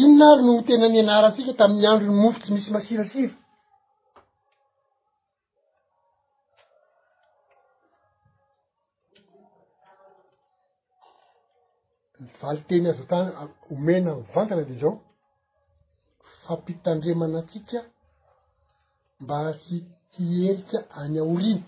[0.01, 3.35] inona ary nogny tena nyanaratsika tamin'ny andro ny mofo tsy misy masirasira
[12.25, 13.27] nyvali teny azo tany
[13.65, 14.93] homena nyvantana de zao
[16.43, 17.79] fampitandremana tsika
[19.21, 19.75] mba asy
[20.15, 21.63] hierika any aoriny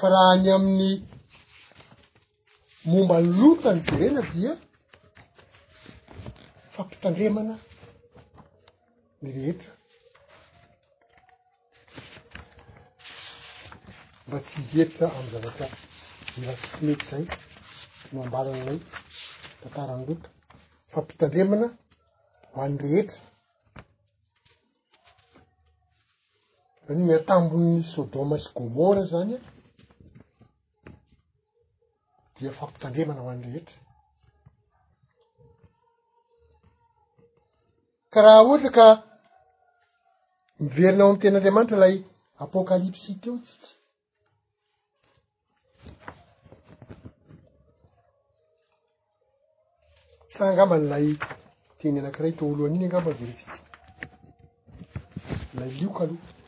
[0.00, 0.92] fa raha any amin'ny
[2.88, 4.52] momba lotany jerena dia
[6.74, 7.54] fampitandremana
[9.22, 9.72] ny rehetra
[14.26, 15.76] mba ty hieritra amiyzavatrao
[16.38, 17.24] miraky sy mety zay
[18.12, 18.78] no ambalananay
[19.60, 20.28] tantarany lota
[20.92, 21.68] fampitandremana
[22.54, 23.20] ho an'n' rehetra
[26.88, 29.40] zany niatambon'ny sodoma asy gomora zany a
[32.40, 33.78] dia fampitandremana ho any rehetra
[38.16, 38.86] karaha ohatra ka
[40.62, 41.96] miverinao ami tenandriamanitra lay
[42.46, 43.70] apokalipsy teotsiky
[50.38, 51.06] sangamba n'ilay
[51.80, 53.44] tegny anakiray itôolohany'iny angamba venty
[55.56, 56.38] la lioka alohaa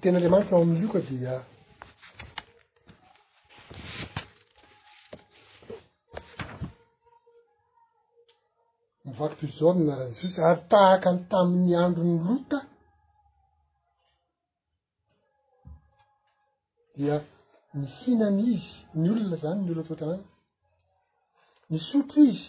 [0.00, 1.42] tena andrea maniky ao ami lioka dia
[9.18, 12.58] vakotozao mina rany jisy ary tahaka tamin'ny androny lota
[16.96, 17.16] dia
[17.78, 20.24] nihinany izy ny olona zany ny olona atotranany
[21.70, 22.48] nisotro izy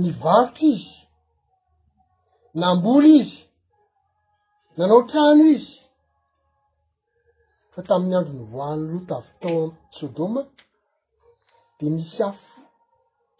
[0.00, 0.92] ny varotra izy
[2.60, 3.38] namboly izy
[4.76, 5.72] nanao trano izy
[7.72, 10.40] fa tamin'ny androny voany lota avy tao a sôdoma
[11.78, 12.51] de misy afo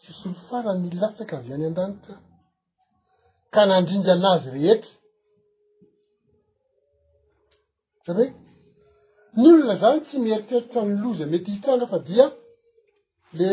[0.02, 2.14] tsy solo fara ny latsaka avy any an-danitra
[3.54, 4.94] ka nandringa anazy rehetra
[8.04, 8.22] sany
[9.32, 12.26] hoe ny olona zany tsy mieritreritra nny lo zay mety hitranra fa dia
[13.38, 13.50] le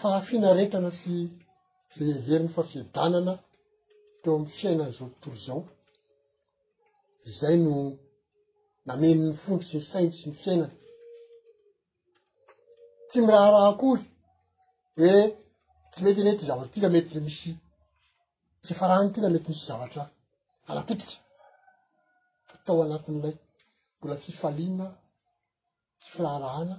[0.00, 1.12] fahafina retana sy
[1.94, 3.32] zey heverin'ny fahafiedanana
[4.20, 5.60] teo amy fiainana zao tontolo zao
[7.38, 7.72] zay no
[8.88, 10.74] namenyny fondry sy ny sainy sy ny fiainana
[13.08, 14.04] tsy miraha rahakory
[15.08, 15.22] oe
[15.92, 17.50] tsy mety enty zavatra tyna mety e misy
[18.66, 20.02] fifarahany tyna mety misy zavatra
[20.70, 21.18] anatitrira
[22.50, 23.36] fatao anatin'ilay
[23.98, 24.86] mbola fifalima
[26.00, 26.76] fi firaharahana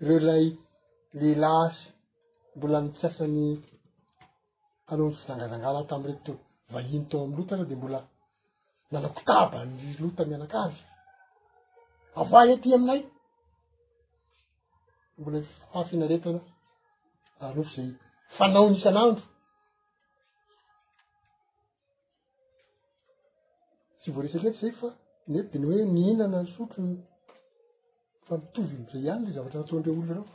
[0.00, 0.46] ireo lay
[1.20, 1.82] lela asy
[2.56, 3.42] mbola nitsyasan'ny
[4.90, 6.34] anao ny fizangajangara tam rety tyo
[6.74, 7.98] vahiny tao am lota ra de mbola
[8.92, 10.80] nalakotabany lota mianakazy
[12.20, 13.00] ava ity aminay
[15.20, 15.38] mbola
[15.72, 16.40] fafinaretana
[17.46, 17.90] anofo zay
[18.38, 19.22] fanao misyanandro
[23.98, 24.88] tsy voa resaky eto zaky fa
[25.32, 26.94] nebiny hoe niinana nysotrony
[28.26, 30.26] fa mitovy zay iany le zavatra nataondreo olona reo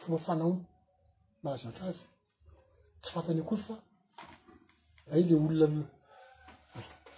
[0.00, 0.52] fomba fanao
[1.42, 2.04] baazavtra azy
[3.00, 3.74] tsy fantany akoly fa
[5.12, 5.66] ay le olona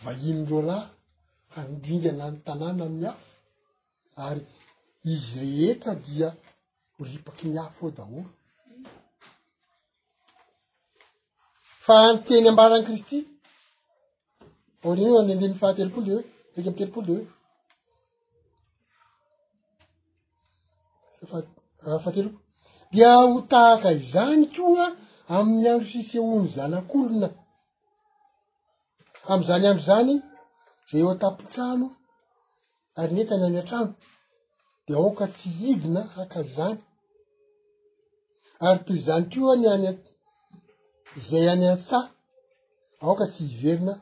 [0.04, 0.88] vahimyro lahy
[1.54, 3.30] handingy nay tanànna amy afo
[4.26, 4.42] ary
[5.12, 6.28] izy rehetra dia
[7.00, 8.30] oripaky mi afo o daholo
[11.86, 13.18] fa nyteny ambarany ah, kristy
[14.86, 16.24] o rinyo andendey fahatelopolo de hoe
[16.54, 17.26] draiky my telopolo de
[21.32, 21.42] oe
[21.96, 22.38] afahatelopo
[22.92, 24.86] dia ho ta haka izany koa
[25.34, 27.28] aminy andro siseony zanak'olona
[29.32, 30.12] amzany andro zany
[30.88, 31.86] za eo atapotrano
[32.98, 33.90] ary nyenka ny any an-trano
[34.86, 36.78] de oka tsy idina hakazany
[38.66, 39.94] ary toyzany koa nyany a
[41.28, 41.98] zay any antsa
[43.04, 43.94] aoka tsy iverina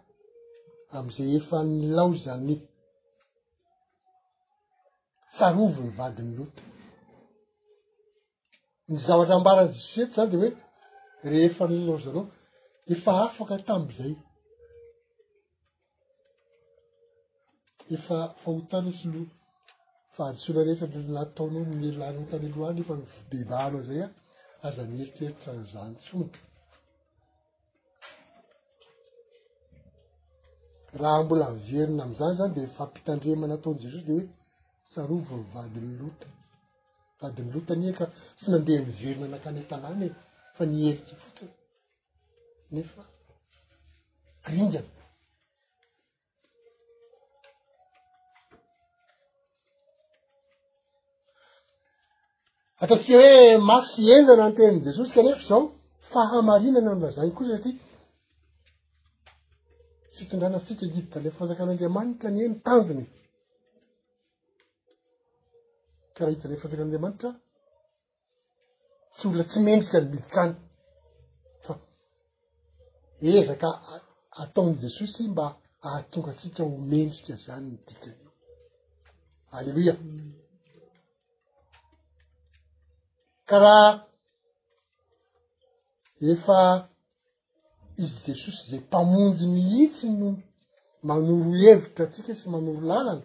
[0.97, 2.55] am'izay efany laozany
[5.37, 6.65] sarovony vadiny lota
[8.89, 10.51] ny zavatra ambarany jisoseto zany de hoe
[11.31, 12.25] rehefa nylaozanao
[12.93, 14.13] efa afaka tam'izay
[17.97, 19.23] efa fahotany sy no
[20.17, 20.87] faadisola rehetra
[21.19, 24.09] nataonao nielany otany loh any efa no vobebanao zay a
[24.67, 26.39] azanyeriteritra zany tsona
[30.99, 34.27] raha mbola verina amizany zany de fampitandremanataony jesosy de hoe
[34.95, 36.27] sarova vadiny lota
[37.21, 38.07] vadiny lotany ia ka
[38.39, 40.11] tsy mandeha niverina nankany talàny e
[40.57, 41.51] fa niheritsy fotony
[42.75, 43.03] nefa
[44.43, 44.83] krinrana
[52.83, 55.63] ataofia hoe mafo sy enzana notenan' jesosy kanefa zao
[56.13, 57.73] fahamarinana amlazany ko satri
[60.21, 63.07] fitondranatsika hiditany fanjakan'andriamanitra ny e mitanjony
[66.15, 67.31] ka raha hiditany fanjakan'anriamanitra
[69.17, 70.53] tsy olona tsy mendrika ny miditsany
[71.65, 71.75] fa
[73.35, 73.69] ezaka
[74.43, 75.47] ataony jesosy mba
[75.87, 78.31] ahatonga tsika homendrika zany nydikaio
[79.57, 79.95] alleloia
[83.49, 83.87] karaha
[86.33, 86.59] efa
[88.03, 90.29] izy jesosy zay mpamonjy mihitsy no
[91.09, 93.25] manoro hevitra atsika sy manoro lalana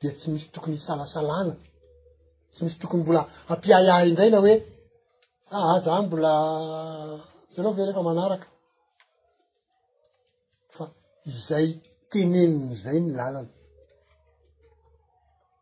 [0.00, 1.54] de tsy misy tokony isalasalana
[2.54, 4.54] tsy misy tokony mbola ampiay ahy indray na hoe
[5.56, 6.32] aha za mbola
[7.52, 8.46] synao vae refa manaraka
[10.76, 10.84] fa
[11.30, 11.66] izay
[12.10, 13.50] teneniny zay ny lalana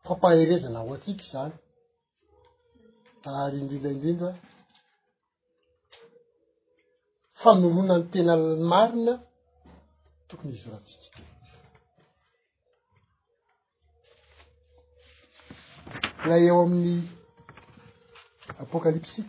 [0.05, 1.53] fampaherezana aho atsika zany
[3.41, 4.29] ary indrindraindrindra
[7.47, 8.35] fanoloina ny tena
[8.71, 9.13] marina
[10.27, 11.15] tokony izy ra tsitik
[16.27, 16.99] lay eo amin'ny
[18.63, 19.21] apokalipsi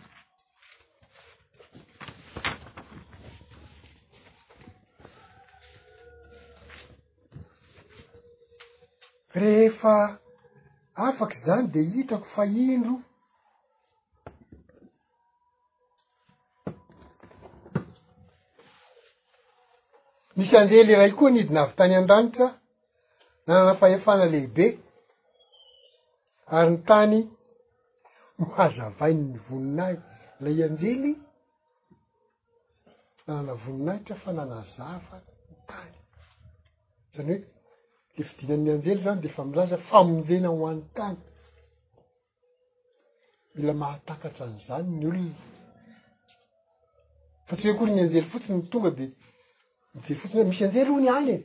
[9.41, 9.95] rehefa
[11.07, 12.95] afaky zany de hitrako fa indro
[20.39, 22.47] misy anjely ray koa nidinavy tany an-danitra
[23.45, 24.65] nanana fahefana lehibe
[26.57, 27.17] ary ny tany
[28.39, 29.95] mohazavainyny voninay
[30.43, 31.11] la y anjely
[33.25, 35.93] nanana voninahitra fa nana zafa ny tany
[37.15, 41.17] zany hoe le fidina'ny anjely zany de fa milaza famonjena ho anny tany
[43.53, 45.39] mila mahatakatra anyizany ny olona
[47.47, 49.07] fa tsy oe kory ny anjely fotsiny ny tonga de
[49.93, 51.37] mije fotsiny misy anjely io ny aly e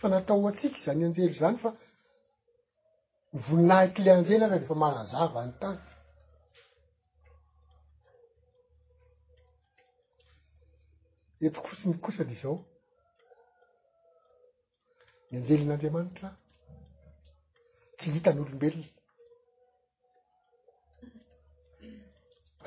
[0.00, 1.70] fa natao atsika zany anjelo zany fa
[3.46, 5.80] voninahikyle anjely ara refa manazava ny tany
[11.46, 12.56] etok fotsiny kosa de zao
[15.28, 16.28] ny anjelin'andriamanitra
[17.96, 18.88] tsy hitanyolombelony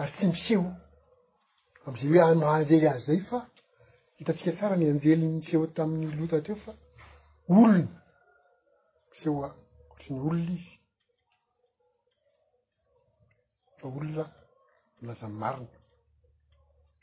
[0.02, 0.64] ary tsy miseo
[1.86, 3.40] amizay hoe a mahanjely azy zay fa
[4.18, 6.72] hitatsika tsara ny anjelymiseho tamin'ny lota teo fa
[7.54, 7.88] olony
[9.10, 9.50] misehoa
[9.90, 10.68] koatrany olona izy
[13.78, 14.24] fa olona
[14.98, 15.72] amilaza y mariny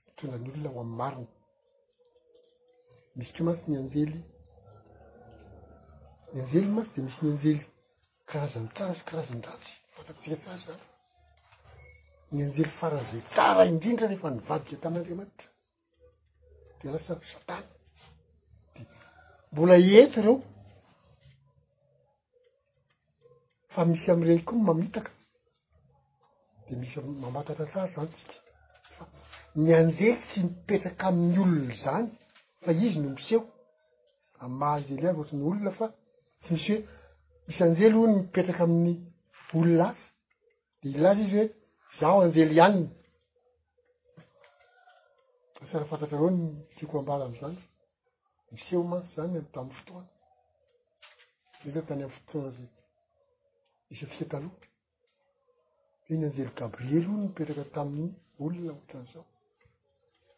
[0.06, 1.28] mitondra ny olona ho amy mariny
[3.16, 4.12] misy keo matsy ny anjely
[6.32, 7.60] ny anjely mantsy de misy nianjely
[8.30, 10.84] karazamitarasy karazan ratsy fatakotsika sarasara
[12.30, 15.48] gny anjely faranzay tsara indrinitra refa nivadiky tamandriamatitra
[16.80, 17.64] de lasa satany
[18.76, 18.82] de
[19.52, 20.36] mbola eto reo
[23.72, 25.10] fa misy amyireny koa mamitaka
[26.68, 28.32] de misy mambatatrata zanytsika
[28.96, 29.04] fa
[29.60, 32.06] ny anjely tsy mipetraky amin'ny olona zany
[32.64, 33.40] fa izy no miseo
[34.42, 35.86] a maha anjely ava oatrany olona fa
[36.42, 36.82] tsy misy hoe
[37.46, 38.94] misy anjely ony mipetraky ami'ny
[39.48, 40.04] voly lasy
[40.82, 41.59] de ilaza izy hoe
[42.00, 42.88] zaho anjely ianiny
[45.58, 46.42] fasra fantatra reo ny
[46.76, 47.56] tiako ambara am'izany
[48.52, 50.08] miseho mantsy zany a tamiy fotoana
[51.64, 52.66] ay la tany amy fotoana zay
[53.88, 54.68] misy fika talohaa
[56.08, 58.10] i ny anjely gabriely ono mipetraka tami'ny
[58.42, 59.24] olona otran'izao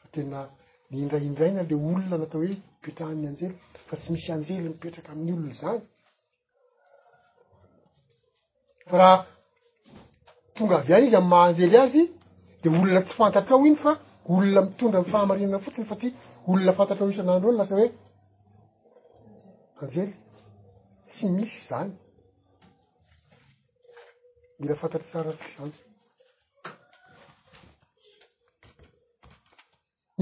[0.00, 0.38] fa tena
[0.90, 3.54] niindraindraina le olona natao hoe mipetraanny anjely
[3.86, 5.80] fa tsy misy anjely mipetraky amin'ny olona zany
[8.90, 9.22] fa raha
[10.62, 12.02] tongavy any izy amy mahaanjely azy
[12.62, 13.92] de olona tsy fantatra ao iny fa
[14.32, 16.08] olona mitondra y fahamarinana fotiny fa ty
[16.50, 17.88] olona fantatra ao isanandre ny lasa hoe
[19.82, 20.10] anjely
[21.12, 21.90] tsy misy zany
[24.60, 25.72] mila fantatry saratsiky zany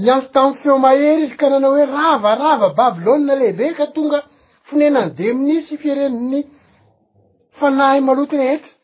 [0.03, 4.19] miantso tamy feo mahery izy ka nanao hoe ravarava babilôna lehibe ka tonga
[4.67, 6.37] fonenany de mini sy fiereni''ny
[7.59, 8.80] fanahy maloty rehetra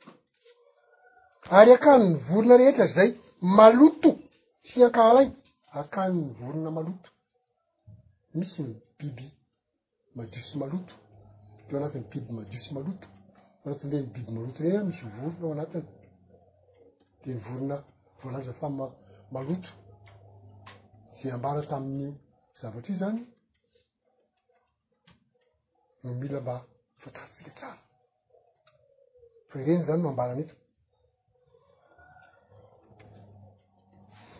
[1.51, 3.09] ary akanyny vorona rehetra zay
[3.41, 4.09] maloto
[4.69, 5.27] fyakahlay
[5.79, 7.09] akanyny vorona maloto
[8.37, 9.25] misy ny biby
[10.17, 10.93] madio sy maloto
[11.65, 13.07] deo anatin'ny biby madio sy maloto
[13.63, 15.87] anatin'le nbiby maloto reny misy vorona o anatiny
[17.21, 17.77] de ny vorona
[18.19, 18.97] voalaza fa ma-
[19.35, 19.69] maloto
[21.17, 22.11] ze ambara tamin'ny
[22.59, 23.19] zavatrai zany
[26.03, 26.55] nomila mba
[27.01, 27.79] fataitsika tsara
[29.49, 30.55] fa ireny zany noambara meto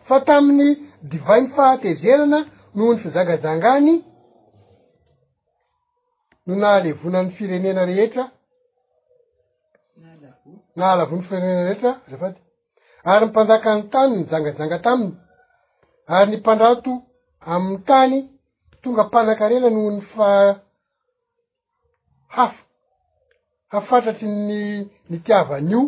[0.08, 0.68] fa tamin'ny
[1.10, 2.38] divain'ny fahatezenana
[2.74, 3.94] noho ny fizangajangany
[6.46, 8.24] no nahalevonany firenena rehetra
[10.78, 12.38] nahalavonny firenena rehetra zafady
[13.12, 15.14] ary nympanjaka n tany nyjangajanga taminy
[16.16, 16.92] ary ny mpandrato
[17.52, 18.16] amin'ny tany
[18.82, 20.26] tonga mpanakarena noho ny fa
[22.36, 22.62] hafa
[23.72, 24.58] hahfantratry ny
[25.10, 25.82] nitiavan'io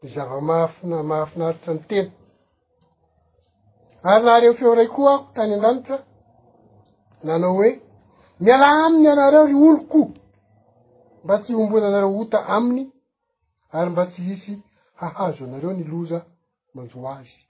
[0.00, 2.08] ny zava mahafina- mahafinaritra ny teny
[4.04, 5.96] ary nahareo feo ray koa aho tany an-danitra
[7.26, 7.70] nanao hoe
[8.44, 10.00] mialà aminy ianareo ry oloko
[11.24, 12.82] mba tsy ombola anareo ota aminy
[13.76, 14.52] ary mba tsy isy
[15.00, 16.18] hahazo anareo ny loza
[16.74, 17.40] manjoaazy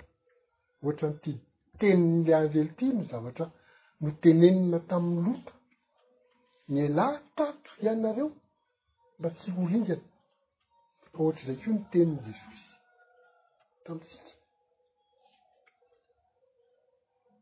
[0.83, 1.33] ohatra n'ty
[1.79, 3.47] teninyle anjelo ty no zavatra
[4.01, 5.53] no tenenina tami'ny lota
[6.73, 8.29] mialà tato ianareo
[9.19, 9.95] mba tsy oringa
[11.21, 12.67] ohatryzay koa notenin' jesosy
[13.85, 14.09] tams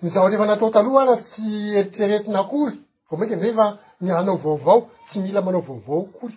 [0.01, 1.45] ny zavatry efa natao taloha ara tsy
[1.79, 2.75] eritreretina kory
[3.09, 3.67] vao maiky zay fa
[4.03, 6.37] ny anao vaovao tsy mila manao vaovao kory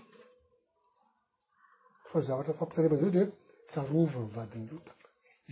[2.10, 3.28] fa nyzavatra fampisarebazao reoe
[3.74, 4.94] saroova mivadinny lota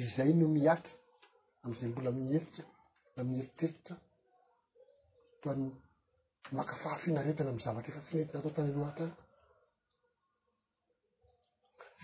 [0.04, 0.96] izay no miatra
[1.64, 2.64] amizay mbola mierika
[3.20, 3.94] a mieritrerita
[5.42, 5.64] toany
[6.58, 9.12] makafahafinaretana mzavatry efa tsy netinatao tanylotany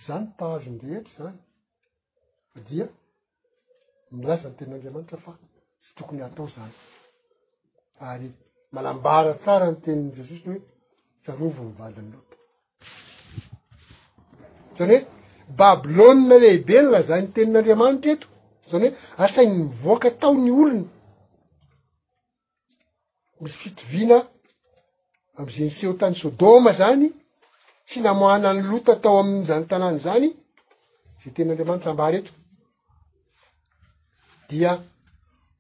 [0.08, 1.38] zany tahazondehetra zany
[2.54, 2.86] fadia
[4.20, 5.32] milasany tenin'andriamanitra fa
[5.84, 6.74] tsy tokony atao zany
[8.10, 8.28] ary
[8.76, 10.60] malambara tsara no teniny jesosyhoe
[11.24, 12.36] tsarovo mivaliny loto
[14.78, 14.98] zany hoe
[15.60, 18.28] babilona lehibe ny laza ny tenin'andriamanitra eto
[18.72, 20.86] zany hoe asainny mivoaka taony olony
[23.42, 24.18] misy fitovina
[25.38, 27.08] amiza niseho tany sodoma zany
[27.90, 30.28] tsy namoana ny lota atao ami'zany tanàny zany
[31.22, 32.32] za tenyandriamanitra ambaareto
[34.50, 34.72] dia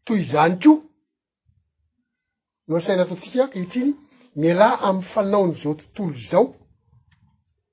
[0.05, 0.71] toy zany ko
[2.67, 3.91] no asaina ataotsika kehitriny
[4.41, 6.43] mialà amy fanaon'zao tontolo zao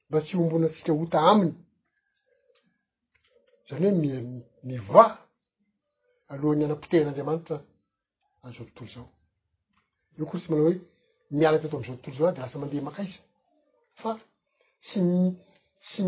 [0.08, 1.54] mba tsy ombonatsika ota aminy
[3.68, 4.10] zany hoe mi
[4.68, 5.04] miva
[6.32, 7.56] alohan'ny anam-poterin'andriamanitra
[8.44, 9.06] anzao tontolo zao
[10.16, 10.78] io kory tsy manao hoe
[11.36, 13.20] mialaty ataon'izao totolo zao aho de rasa mandeha makaisa
[14.04, 14.12] fa
[14.84, 15.22] tsy mi
[15.88, 16.04] tsy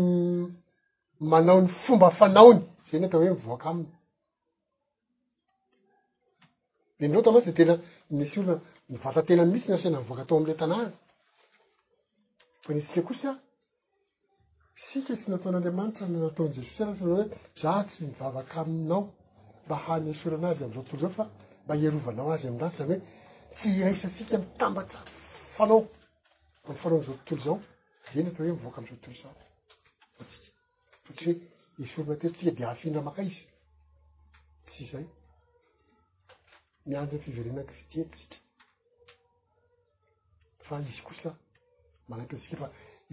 [1.31, 2.59] manaony fomba fanaony
[2.91, 3.93] za ny atao hoe mivoaka aminy
[7.03, 7.73] endreo ataoatsy da tena
[8.17, 8.55] misy orona
[8.91, 10.91] mivatatena mitsy nasina mivoaka atao amla tanàny
[12.63, 13.29] fa ne sika kosa
[14.89, 17.25] sika tsy nataon'andreamanitra nataon' jesos aratsahoe
[17.61, 19.01] za tsy mivavaky aminao
[19.65, 21.25] mba hanysoran'azy amzao tontolo zao fa
[21.63, 22.99] mba hiarovanao azy amrasy zany hoe
[23.57, 24.99] tsy raisasika mitambatra
[25.57, 25.81] fanao
[26.65, 27.57] a mifanaony zao tontolo zao
[28.15, 29.21] zandy atao hoe mivoaka mzao toloss
[31.07, 31.41] satry hoe
[31.77, 33.43] i forina tetratsika de ahafindra maka izy
[34.65, 35.05] tsy izay
[36.87, 38.35] miandrony fiverena kristi etsika
[40.67, 41.29] fa izy kosa
[42.09, 42.67] manampy atsika fa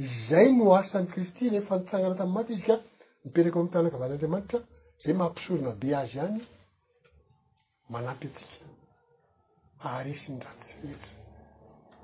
[0.06, 2.74] izay no asan'ny khristy rehefa nitsangana tam'y maty izy ka
[3.24, 4.58] miperaka o my tanakavan'andriamanitra
[5.02, 6.38] zay mahampisorona be azy hany
[7.92, 8.66] manampy atsika
[9.94, 11.12] aresindratitetra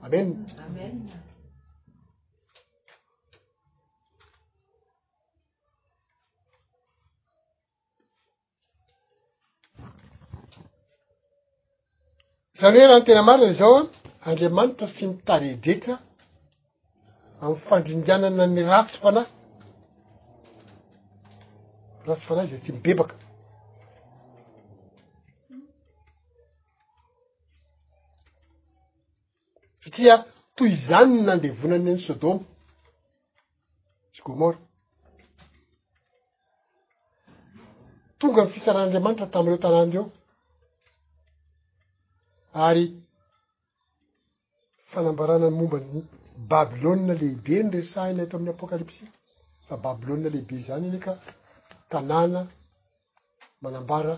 [0.05, 1.32] amenamn
[12.63, 13.81] zany hoe raha ny tena marina zaoa
[14.31, 15.93] andriamanitra sy mitaredreka
[17.43, 19.29] amy fandrindanana ny ratso fanay
[22.07, 23.17] ratsy fanay za tsy mibebaka
[29.83, 30.15] satria
[30.57, 32.43] toy izany nandevonany any sôdôma
[34.15, 34.61] sy gomora
[38.21, 40.05] tonga n fisaran'andriamanitra tam'reo tanàndreo
[42.55, 42.95] ary
[44.95, 46.01] fanambaranany mombany
[46.53, 49.05] babylona lehibe ny resahina eto amin'ny apokalypsy
[49.67, 51.13] fa babylona lehibe zany ny ka
[51.91, 52.41] tanàna
[53.63, 54.15] manambara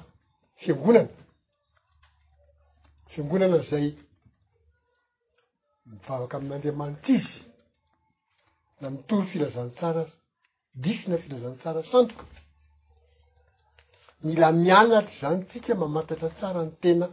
[0.62, 1.10] fiangonana
[3.12, 3.86] fiangonana zay
[5.88, 7.38] mivavaka amin'nyandriamanityizy
[8.80, 10.02] na mitoro filazantsara
[10.82, 12.24] disina filazantsara santoka
[14.26, 17.06] mila mianatry zany tsika mamatatra tsara ny tena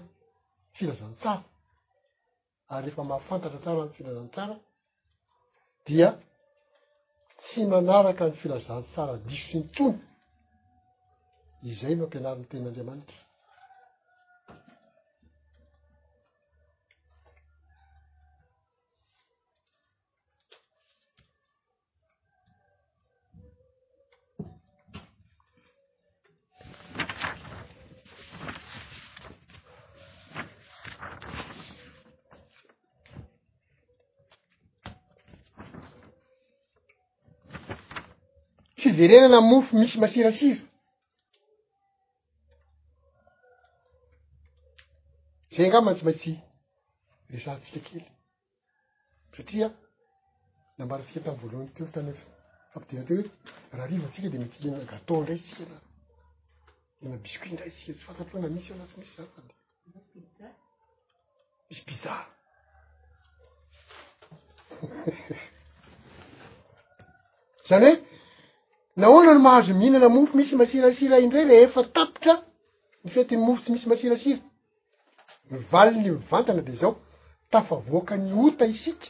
[0.81, 1.43] filazantsara
[2.73, 4.55] ary rehefa mahafantatra tsara m'ny filazantsara
[5.87, 6.09] dia
[7.41, 9.85] tsy manaraka ny filazantsara missynto
[11.69, 13.19] izay no ampianarin'ny tenin'andriamanitra
[38.97, 40.59] verenana ammofo misy masirasira
[45.55, 46.31] zay nga maintsimaintsi
[47.33, 48.05] resantsika kely
[49.35, 49.67] satria
[50.77, 52.19] lambaratsika tamy voalohany teo tamyef
[52.71, 53.27] fampidena teo hoe
[53.75, 55.77] raha rivotsika de mitikina gaton ndray sika anary
[57.01, 59.49] de mambisikuit indray tsika tsy fantatroa na misy o anatsy misy zany fad
[61.69, 62.13] misy pizza
[67.69, 67.97] zany hoe
[68.95, 72.33] nahoana no mahazo mihinana mofo misy masirasira indray re efa tapotra
[73.03, 74.41] ny fetin'ny mofo tsy misy masirasira
[75.49, 76.93] mivali ny mivantana de zao
[77.51, 79.07] tafavoakany ota isika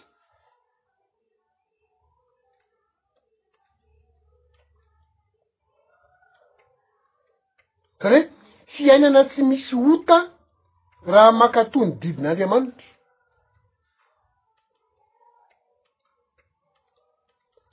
[8.01, 8.29] zany hoe
[8.73, 10.17] fiainana tsy misy ota
[11.11, 12.87] raha makato ny dibin'andriamanitra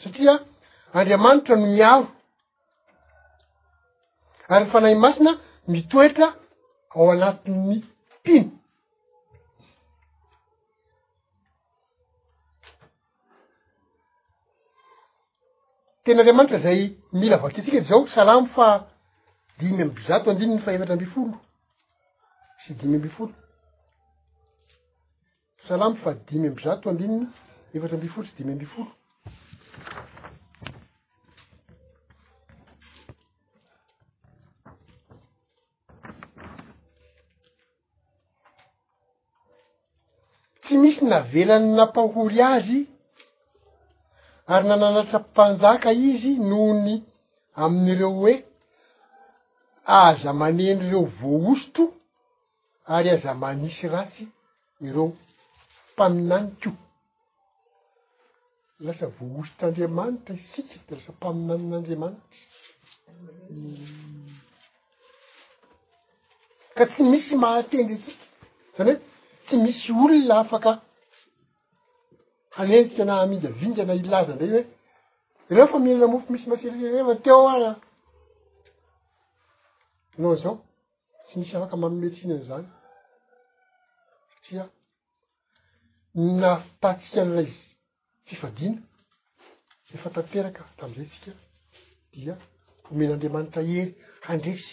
[0.03, 0.35] satria
[0.93, 2.07] andriamanitra no miaro
[4.49, 5.33] ary fanahy masina
[5.73, 6.27] mitoetra
[6.97, 7.77] ao anatin'ny
[8.25, 8.51] pino
[16.05, 16.81] tenaandriamanitra zay
[17.21, 18.67] mila avake tsika htry zao salamo fa
[19.59, 21.35] dimy ambbizato andininy fa efatra ambifolo
[22.63, 23.35] sy dimy ambifolo
[25.69, 27.27] salamo fa dimy ambbzato andininy
[27.77, 28.91] efatra ambifolo sy dimy ambifolo
[41.09, 42.81] na velany nampahory azy
[44.53, 46.95] ary nananatra panjaka izy nohony
[47.63, 48.35] amin'ireo hoe
[50.03, 51.83] aza manenyreo voaosto
[52.95, 54.25] ary aza manisy ratsy
[54.87, 55.07] ireo
[55.93, 56.71] mpaminanyko
[58.87, 62.37] lasa voaosotoandriamanitra isika de lasa mpaminanin'andriamanitra
[66.77, 68.25] ka tsy misy mahatendry itsika
[68.77, 68.97] zany hoe
[69.47, 70.71] tsy misy olona afaka
[72.59, 74.65] hanenitsika na aminga vinga na ilaza ndray he
[75.55, 77.71] reo fa minina mofo misy masiririrreva teo ana
[80.17, 80.57] anao zao
[81.27, 82.69] tsy misy afaka mamometrina an'zany
[84.33, 84.65] satria
[86.43, 87.65] nafitatsika n'la izy
[88.29, 88.79] fifadina
[89.95, 91.33] efa tanteraka tam'izay tsika
[92.13, 92.35] dia
[92.87, 93.93] homen'andriamanitra hery
[94.29, 94.73] handresy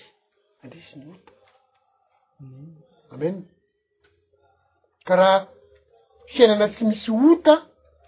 [0.61, 1.31] handresi ny ota
[3.13, 3.35] amen
[5.07, 5.37] ka raha
[6.31, 7.55] fiainana tsy misy ota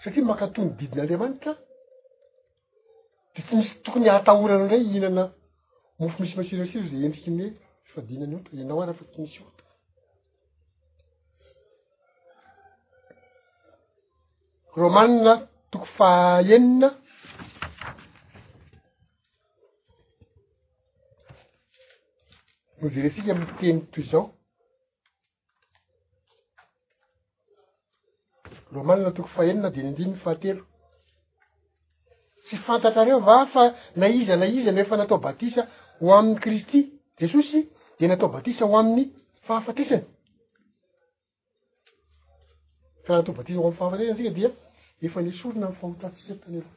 [0.04, 1.54] satria mankatony didin'andriamanitra
[3.36, 5.24] de tsy misy tokony hatahorana ndray hinana
[6.00, 9.38] mofo misy masiro masiro za endrikiny hoe fa dina ny ota inao arahefa tsy misy
[9.50, 9.66] ota
[14.80, 15.34] romanina
[15.72, 16.88] toko faenina
[22.80, 24.24] no zaresika amiy teny toy zao
[28.76, 30.63] roamalina toko fa enina de nyandininy fahatelo
[32.45, 33.63] tsy fantatra reo va fa
[33.95, 35.61] naizana izany refa natao batisa
[36.01, 36.80] ho amin'ny kristy
[37.20, 37.59] jesosy
[37.99, 39.03] de natao batisa ho amin'ny
[39.47, 40.05] fahafatisany
[43.05, 44.49] fa natao batisana ho am'ny fahafatisana tsika dia
[45.05, 46.70] efa ny sorina my fahotatsisa tanyelo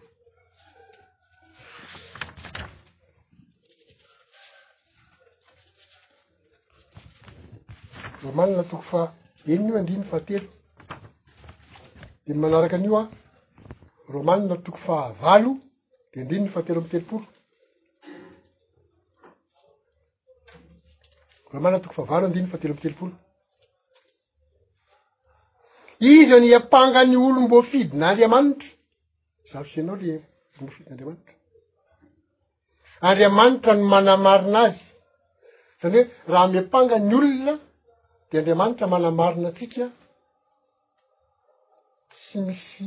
[8.22, 9.00] roamalina toko fa
[9.48, 10.48] enina io andinyny fahateo
[12.34, 13.08] manaraka an'io a
[14.08, 15.50] romanina toko fahavalo
[16.12, 17.26] de andinyny fahatelo ambitelopolo
[21.52, 23.14] romanna toko fahavalo andinyny fatelo ambitelopolo
[26.10, 28.68] iza ny ampanga ny olomboafidin'andriamanitra
[29.50, 30.18] zarosinao la
[30.52, 31.34] olombofidin'andriamanitra
[33.06, 34.82] andriamanitra no manamarina azy
[35.80, 37.54] zany hoe raha miampangany olona
[38.30, 39.84] de andriamanitra manamarina atsika
[42.30, 42.84] tsy misy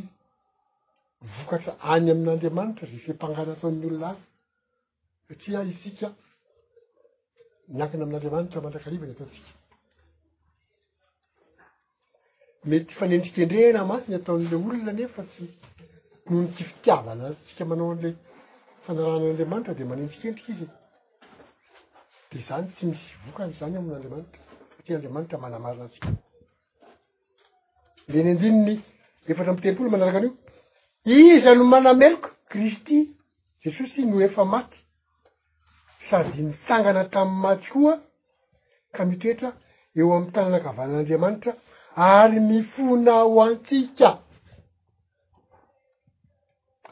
[1.38, 4.24] vokatra any amin'n'andriamanitra refempangary ataon'ny olona azy
[5.28, 6.08] satria isika
[7.78, 9.52] miakina ami''andriamanitra mandrakarivany ataotsika
[12.72, 15.44] mety fanendrikendrenana masiny ataon'lay olona nefa sy
[16.28, 18.10] nohony tsy fitiavana tsika manao a'la
[18.86, 20.70] fanarahn'andriamanitra de manendrikendrika izy e
[22.32, 24.40] de zany tsy misy voka zany ami'andramantra
[24.76, 26.10] satriaanramanitra manamarina sika
[28.14, 28.76] deny andininy
[29.32, 30.34] efatra mpotelopolo manaraka anio
[31.22, 32.96] iza no manameloko kristy
[33.64, 34.78] jesosy no efa maty
[36.10, 37.96] sady mitsangana tam'y maty koa
[38.96, 39.50] ka mitoetra
[39.98, 41.52] eo am'ny tananakavalan'andriamanitra
[41.96, 44.10] ary mifona ho antsika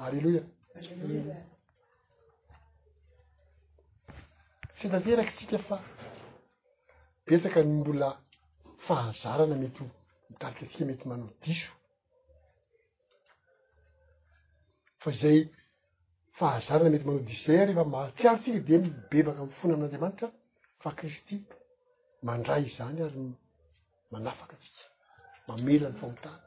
[0.04, 0.44] alleloia
[4.78, 5.78] tsy tanterakytsika fa
[7.26, 8.08] ibetsaka ny mbola
[8.86, 9.86] fahazarana metyho
[10.30, 11.72] mitalika tsika mety manodiso
[15.04, 15.40] fa zay
[16.40, 20.28] fahazarana mety manao dissay ary efa mahatsiaro tsika de mibebaka mfona am'andramanitra
[20.84, 21.36] fa kristy
[22.28, 23.20] mandray zany ary
[24.14, 24.86] manafaka tsika
[25.48, 26.40] mamelany famotana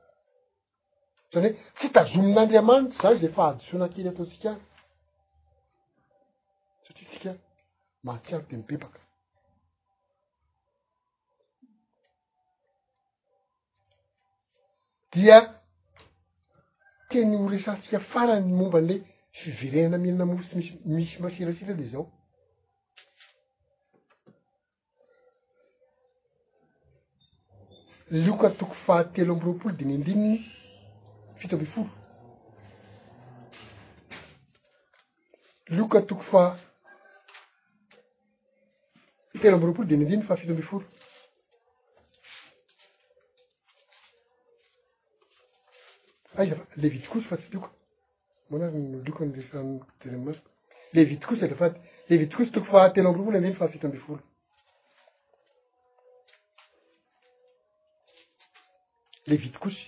[1.33, 4.63] zany hoe tsy tazomin'andriamanitra zay zay fahadjona kely ataotsika ahy
[6.85, 7.31] satria tsika
[8.07, 9.01] mahatsiaro de mibebaka
[15.15, 15.37] dia
[17.15, 19.01] tny horesatsya farany momban'lay
[19.41, 22.07] fivirenna mihnana moo tsy misy misy masirasira le zao
[28.11, 30.41] lioka toko fa telo amby roapolo deny ndininy
[31.39, 31.91] fito amby foro
[35.75, 36.51] lioka toko fah
[39.41, 40.87] telo amby roapolo di ny ndininy fa fito amby foro
[46.37, 47.71] azafa le vity kosy fa tsy lioka
[48.51, 49.69] moa nazyno liokanlesam
[50.03, 50.41] deny masi
[50.93, 51.79] le vity kosy arafady
[52.09, 54.23] le vity kosy toko fa telo ombro polo andiny fa fito ambe folo
[59.27, 59.81] le vity kosy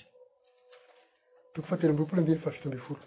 [1.55, 3.03] toko fa telo ombro poly andiny fa afito amby folo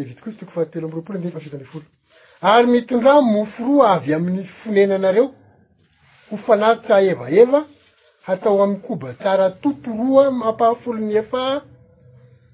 [0.00, 1.84] e viito koa izy toko fahatelo ambolopolo ndi fasita ambifolo
[2.52, 5.26] ary mitondra moforoa avy amin'ny fonenanareo
[6.30, 7.60] ho fanaritra evaeva
[8.26, 11.42] hatao amkoba tsara totoroa mampahafolo ny efa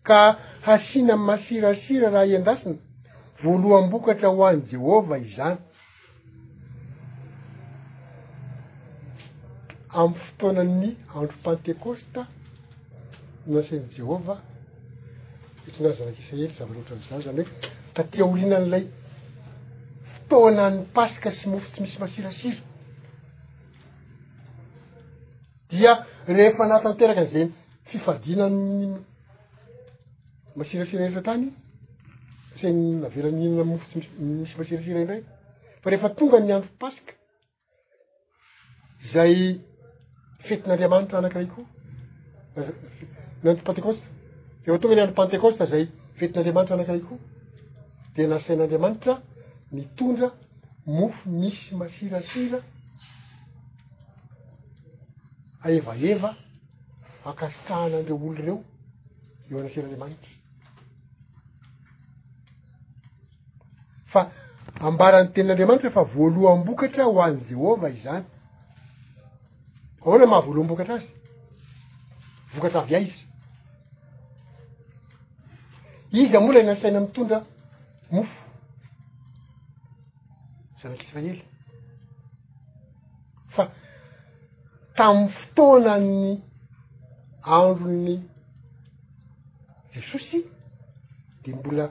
[0.09, 0.21] ka
[0.67, 2.75] hasiana masirasira raha ian-dasina
[3.43, 5.59] voalohanm-bokatra ho any jehovah izany
[10.01, 10.85] amy fotoana'ny
[11.19, 12.21] andro pantekôsta
[13.53, 14.35] nasainy jehova
[15.67, 17.47] hihatrinazy zanakisa etra zavanohatra mzay zany oe
[17.95, 18.85] ta tia orinan'ilay
[20.15, 22.55] fotoana n'ny paska sy mofo tsy misy masirasira
[25.71, 25.93] dia
[26.37, 27.47] rehefa anatanteraka anzay
[27.91, 28.99] fifadina nyino
[30.59, 31.45] masirasira eetra tany
[32.61, 35.23] sany navelan'nyinona mofo tsy misy masirasira indray
[35.83, 37.15] fa rehefa tonga ny andro pasika
[39.13, 39.37] zay
[40.47, 41.65] fetin'andriamanitra anakiray koa
[43.45, 44.05] nato patekose
[44.67, 45.85] reo atonga ny andro pantecoste zay
[46.19, 47.19] fetin'andriamanitra anakaykoa
[48.17, 49.13] de nasain'andriamanitra
[49.77, 50.29] mitondra
[50.97, 52.59] mofo misy masirasira
[55.67, 56.31] aevaeva
[57.31, 58.57] akasitrahana andreo olo reo
[59.51, 60.31] eo anasin'andriamanitra
[64.13, 64.21] fa
[64.89, 68.25] ambaran'ny tenin'andriamanitra fa voaloham-bokatra ho any jehovah izany
[70.07, 71.11] aoana maha voaloham-bokatra azy
[72.55, 73.23] vokatra avy aizy
[76.23, 77.39] iza mbola enasaina mitondra
[78.13, 78.39] mofo
[80.81, 81.41] zanak'ifa hely
[83.55, 83.63] fa
[84.97, 86.25] tamin'y fotoananny
[87.57, 88.15] andronny
[89.93, 90.39] jesosy
[91.43, 91.85] de mbola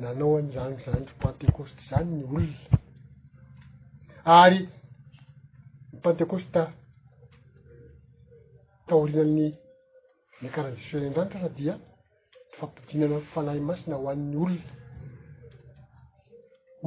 [0.00, 2.62] nanao anyizan zanndro pentecosty zany ny olona
[4.42, 4.60] ary
[5.92, 6.62] ny pentecosty
[8.86, 9.46] kahorinany
[10.40, 11.74] ny karaha jesosy any andranitra sadia
[12.60, 14.70] fampidinana fanahy masina ho an'ny olona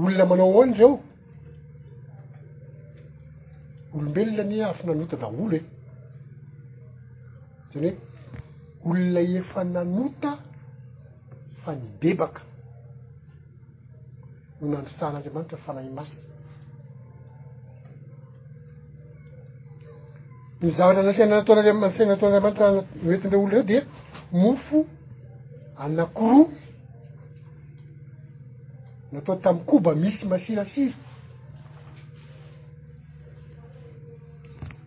[0.09, 0.89] olona manao hoanydreo
[3.95, 5.61] olombelona any afinanota da olo e
[7.71, 7.89] zany
[8.83, 10.31] hoe olona efa nanota
[11.61, 12.41] fa nibebaka
[14.59, 16.25] no nandrosahan'andriamanitra fanahy masina
[20.63, 22.67] nyzavatra anasinanataoanasina nataon'andriamanitra
[23.07, 23.77] oetindreo olona reo de
[24.43, 24.79] mofo
[25.79, 26.45] anakiroa
[29.11, 30.93] natao tami koba misy masirasira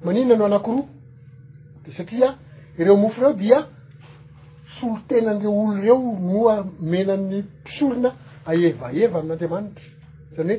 [0.05, 0.87] maniona no anakiroa
[1.85, 2.29] de satria
[2.79, 3.59] ireo mofo reo dia
[4.81, 6.55] solo tenan'ireo olo reo noa
[6.91, 8.11] menany mpisolona
[8.51, 9.87] aevaeva amin'andriamanitra
[10.37, 10.55] zany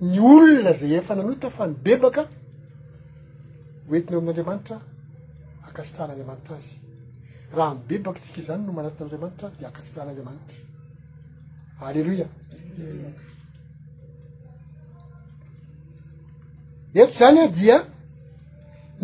[0.00, 2.22] hoe ny olona zay efa nanotita fa nibebaka
[3.88, 4.76] hoentiny amin'andriamanitra
[5.68, 6.70] akasitran'andriamanitra azy
[7.58, 10.58] raha m'bebaka itsika zany no manatin'andriamanitra de akasitan'andriamanitra
[11.82, 12.26] hallelouia
[17.02, 17.76] eto zany a dia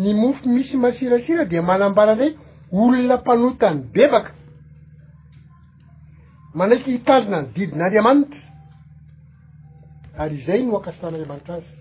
[0.03, 2.31] ny mofo misy masirasira dia manambarandray
[2.81, 4.31] olona mpanotany bebaka
[6.59, 8.41] manaiky hitalina ny didin'andriamanitra
[10.21, 11.71] ary izay no akasitan'anramanitra azy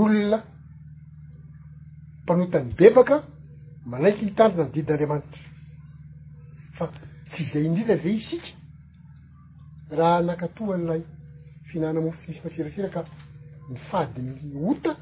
[0.00, 0.38] olona
[2.30, 3.22] fanotany bebaka
[3.90, 5.42] manaiky hitandrina ny didin'andriamanitra
[6.78, 6.84] fa
[7.32, 8.50] tsy izay indrindra va isika
[9.98, 11.02] raha nakatoa n'lay
[11.68, 13.00] fihinana mofo tsy misy masirasira ka
[13.70, 14.30] ny fady ny
[14.70, 14.92] ota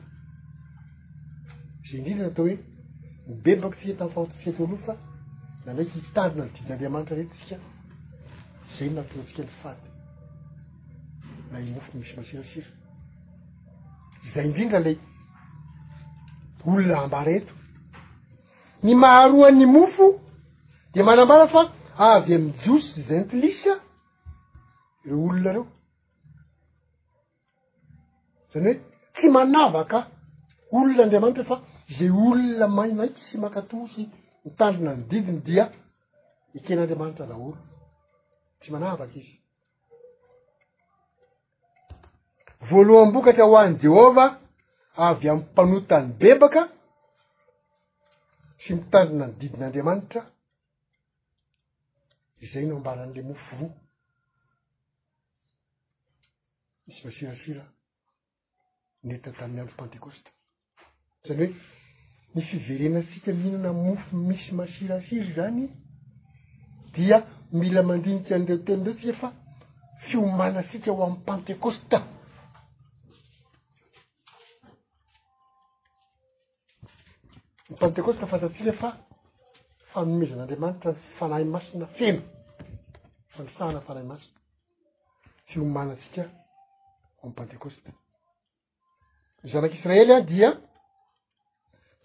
[1.91, 4.95] zay indrindra natao hoe n bebaky tsi tamn fahotofieto aloha fa
[5.67, 7.57] manaiky hitandrina ny didin'andriamanitra rety tsika
[8.79, 9.87] zay mahatonantsika ny fady
[11.53, 12.69] nay mofoy misy masirasira
[14.27, 14.97] izay indrindra lay
[16.67, 17.55] olona ambara eto
[18.83, 20.21] ny maharoany mofo
[20.95, 21.63] de manambara fa
[21.99, 23.73] avy ami josyy zay n pilisa
[25.05, 25.67] reo olona reo
[28.53, 28.75] zany hoe
[29.15, 30.03] tsy manavakaa
[30.75, 31.57] olona andriamanitra fa
[31.97, 34.03] zay olona mainaiky sy mankatoho sy
[34.45, 35.65] mitandrina ny didiny dia
[36.57, 37.59] ekeny'andriamanitra na olo
[38.61, 39.35] tsy manavaka izy
[42.69, 44.31] voalohan' bokatra ho any jehovah
[45.05, 46.63] avy amy mpanoatany bebaka
[48.63, 50.21] sy mitandina ny didin'andriamanitra
[52.45, 53.71] izay no ambaran'ila mofo roa
[56.87, 57.65] misy masirasira
[59.07, 60.31] nentyna taminy amiy pantecosta
[61.27, 61.55] zany hoe
[62.35, 65.63] ny fiverenasika mihinana mofo misy masirasiry zany
[66.95, 67.17] dia
[67.59, 69.29] mila mandinika andeo teny indreo tsika fa
[70.07, 71.99] fiomana sika ho am'y pantekosta
[77.81, 78.89] pentekoste fasatsika fa
[79.93, 82.23] fanomezan'andriamanitra fanahy masina fena
[83.35, 84.39] fanisana ny fanahy masina
[85.49, 86.23] fiomanatsika
[87.23, 87.91] amny pentekoste
[89.43, 90.51] ny zanak'israely a dia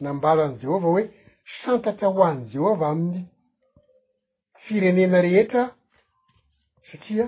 [0.03, 1.03] nambaran' jehovah hoe
[1.61, 3.21] santatry aho any jehovah amin'ny
[4.65, 5.63] firenena rehetra
[6.89, 7.25] satria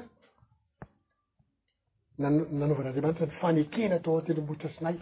[2.21, 2.27] na
[2.59, 4.97] nanaovan'andriamanitra ny fanekena atao ateny mbohitrasinay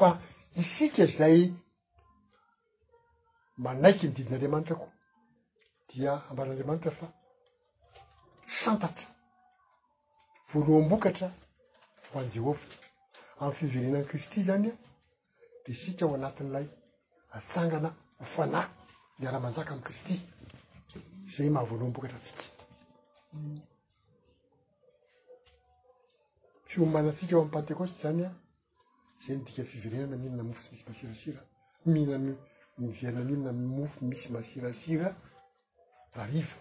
[0.00, 0.08] fa
[0.62, 1.38] isika zay
[3.64, 4.90] manaiky nydidin'andriamanitra koa
[5.88, 7.06] dia ambaran'andriamanitra fa
[8.62, 9.06] santatra
[10.50, 11.28] voaloham-bokatra
[12.08, 12.64] ho an' jehova
[13.40, 14.74] am'y fiverenan' kristy zany a
[15.64, 16.66] de isika ho anatin'ilay
[17.38, 17.90] atsangana
[18.24, 18.66] ofanay
[19.20, 20.14] nyara-manjaka ami'y kristy
[21.34, 22.46] zay mahavoaloham-bokatra tsika
[26.70, 28.30] fiomana atsika ho am'y pantecoste zany a
[29.26, 31.40] zay nydika fiverenana mihinina mofo tsy misy masirasira
[31.86, 32.26] mihina m
[32.78, 35.14] miverina mihinina mimofo misy masirasira
[36.14, 36.60] barivo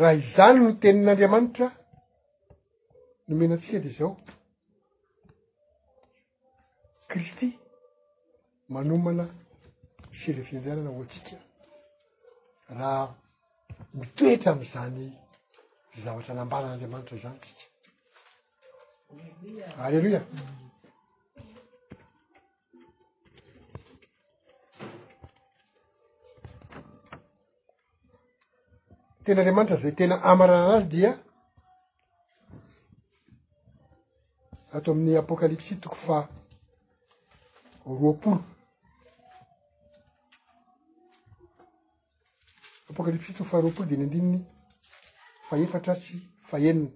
[0.00, 1.66] raha izany no tenin'andriamanitra
[3.26, 4.10] nomena antsika de zao
[7.10, 7.46] kristy
[8.72, 9.24] manomana
[10.18, 11.36] sirefiendeanana ho antsika
[12.78, 13.04] raha
[13.98, 15.02] mitoetra am'izany
[16.04, 17.68] zavatra nambanan'andriamanitra zany tsika
[19.84, 20.20] aleloia
[29.24, 31.10] tena andriamanitra zay tena amarana anazy dia
[34.72, 36.18] atao amin'ny apokalipsy toko fa
[38.00, 38.40] roapolo
[42.90, 44.44] apokalipsy toko fa roapolo de ny andininy
[45.48, 46.16] faefatra sy
[46.50, 46.90] faenina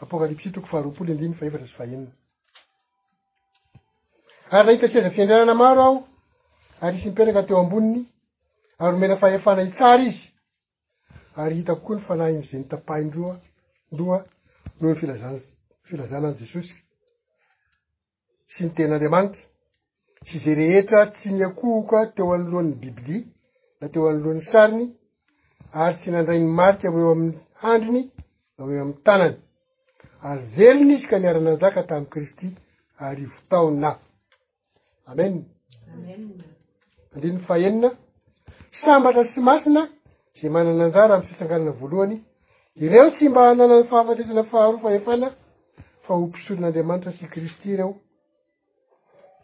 [0.00, 2.10] apokalipsy toko faharoapoly indriny fahefatra tsy faenina
[4.50, 5.96] ary nahita tsy aza fiindrianana maro aho
[6.84, 8.02] ary sy mipetraka teo amboniny
[8.80, 10.24] ary omena fahefana itsara izy
[11.42, 13.34] ary hitakokoa ny fanahin'za ny tapahyndroa
[13.92, 14.18] ndroa
[14.80, 15.36] noho ny filazan
[15.88, 16.72] filazana any jesosy
[18.52, 19.45] sy ny tenaandriamanitry
[20.30, 23.24] sy za rehetra tsy niakohoka teo anolohan'ny bibilia
[23.80, 24.86] na teo anolohan'ny sariny
[25.80, 28.02] ary tsy nandrayny marika hoeo amin'ny handriny
[28.56, 29.36] na hoeo ami'ny tanany
[30.28, 32.46] ary velony izy ka niarana an-jaka tami'y kristy
[33.04, 33.90] ary votaona
[35.10, 35.34] amen
[37.12, 37.90] andriny fahenina
[38.82, 39.82] sambatra sy masina
[40.40, 42.16] za manana anjara amny fisangalana voalohany
[42.84, 45.26] ireo tsy mba hananan'ny fahafatesana faharo fahefana
[46.04, 47.92] fa ho mpisorin'andriamanitra sy kristy reo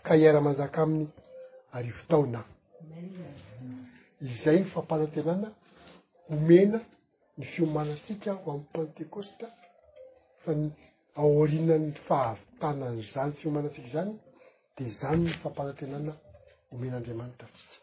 [0.06, 1.08] ka iara-manjaka aminy
[1.76, 2.40] ari votaona
[4.28, 5.48] izay ny fampanatenana
[6.28, 6.78] homena
[7.36, 9.46] ny fiomanasika ho amnny pentecosta
[10.42, 10.64] fa ny
[11.20, 14.12] aorinany fahavitananzany fiomanatsika zany
[14.76, 16.12] di zany ny fampanatenana
[16.72, 17.76] omenaandriamanitra tsika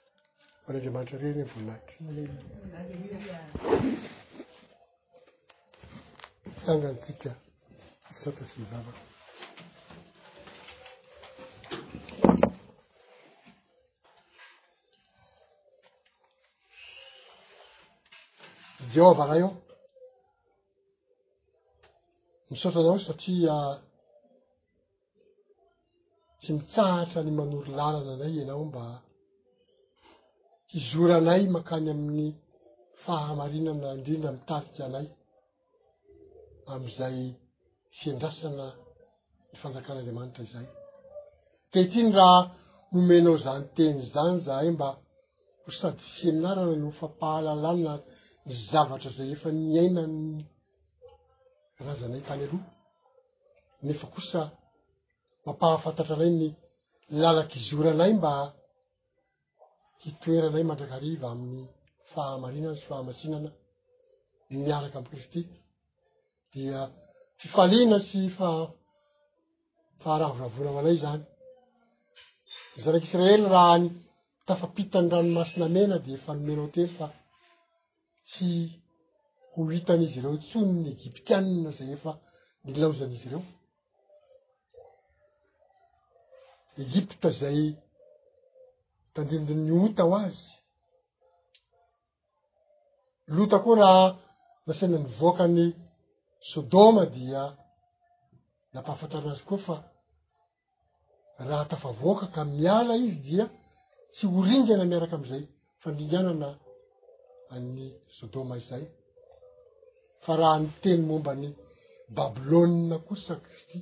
[0.63, 1.93] fany andriamanitra rerrey mvonaky
[6.45, 7.31] mitsangantsika
[8.09, 8.97] iysao tasyivavak
[18.93, 19.51] jehova raha io
[22.49, 23.57] misaotranao satria
[26.39, 28.83] tsy mitsahatra ny manoro lalana anay ianao mba
[30.71, 32.29] hizoranay mankany amin'ny
[33.03, 35.07] fahamarinama indrindra mitariky anay
[36.73, 37.17] amizay
[37.99, 38.67] fiendrasana
[39.49, 40.67] ny fanjakan'andriamanitra izay
[41.71, 42.41] teitriny raha
[42.93, 44.89] nomenao zany teny zany zahay mba
[45.63, 47.93] ho sady fieminarana nofampahalalanina
[48.45, 50.21] ny zavatra zay efa niaina ny
[51.81, 52.65] arazanay tany aloha
[53.87, 54.41] nefa kosa
[55.45, 56.47] mampahafantatra anay ny
[57.21, 58.31] lala -kizoranay mba
[60.01, 61.63] hitoeranay mandrakariva amin'ny
[62.11, 63.49] fahamarinana sy fahamasinana
[64.65, 65.41] miaraky am'y kristy
[66.53, 66.77] dia
[67.41, 68.69] fifalina sy fa-
[70.01, 71.23] faharavoravona aho anay zany
[72.83, 73.87] zanak'israely raha ny
[74.41, 77.05] itafapitany ranomasinamena di fanomenao teysa
[78.33, 78.49] tsy
[79.53, 82.11] ho itan'izy reo tsony ny egiptianina zay efa
[82.63, 83.43] nilaozan'izy reo
[86.85, 87.59] egypta zay
[89.13, 90.39] tandindinyota ho azy
[93.35, 94.05] lota koa raha
[94.65, 95.59] nasainany voakany
[96.51, 97.41] sodoma dia
[98.73, 99.75] lapahafantaranazy koa fa
[101.49, 103.45] raha tafa voaka ka miala izy dia
[104.15, 105.43] tsy horingana miaraky am'izay
[105.81, 106.49] fandringana na
[107.57, 108.83] any sodoma izay
[110.23, 111.47] fa raha ny teny mombany
[112.17, 113.79] babilona kosa kristy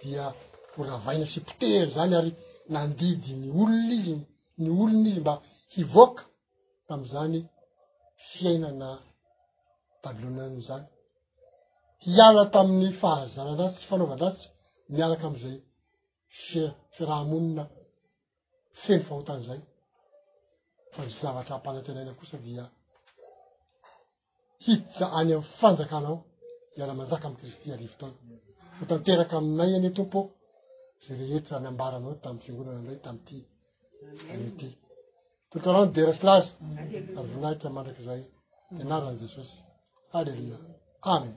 [0.00, 0.24] dia
[0.72, 2.32] horavaina sipotery zany ary
[2.74, 4.14] nandidy ny olony izy
[4.62, 5.34] ny olony izy mba
[5.74, 6.22] hivoaka
[6.88, 7.38] tam'izany
[8.30, 8.88] fiainana
[10.04, 10.86] babilonnany zany
[12.04, 14.46] hiala tamin'ny fahazana ndrasy tsy fanaovandratsy
[14.94, 15.58] miaraky am'izay
[16.44, 17.64] fi- firahamonina
[18.82, 19.60] feno fahotany zay
[20.96, 22.64] fa ni zavatra ampanatenainy kosa dia
[24.66, 26.16] hitisa any amy fanjakanao
[26.78, 28.10] iana manjaka amy kristy arivo tao
[28.78, 30.20] hotanteraky aminay any tompo
[31.04, 33.38] za rehetra myambaranao tamnny fingorana miray tamyity
[34.32, 34.68] anyty
[35.50, 36.50] tolotanao ny derasylazy
[37.20, 38.22] avonahika mandraka zay
[38.80, 39.54] ianaran'i jesosy
[40.12, 40.58] halleloia
[41.14, 41.36] amen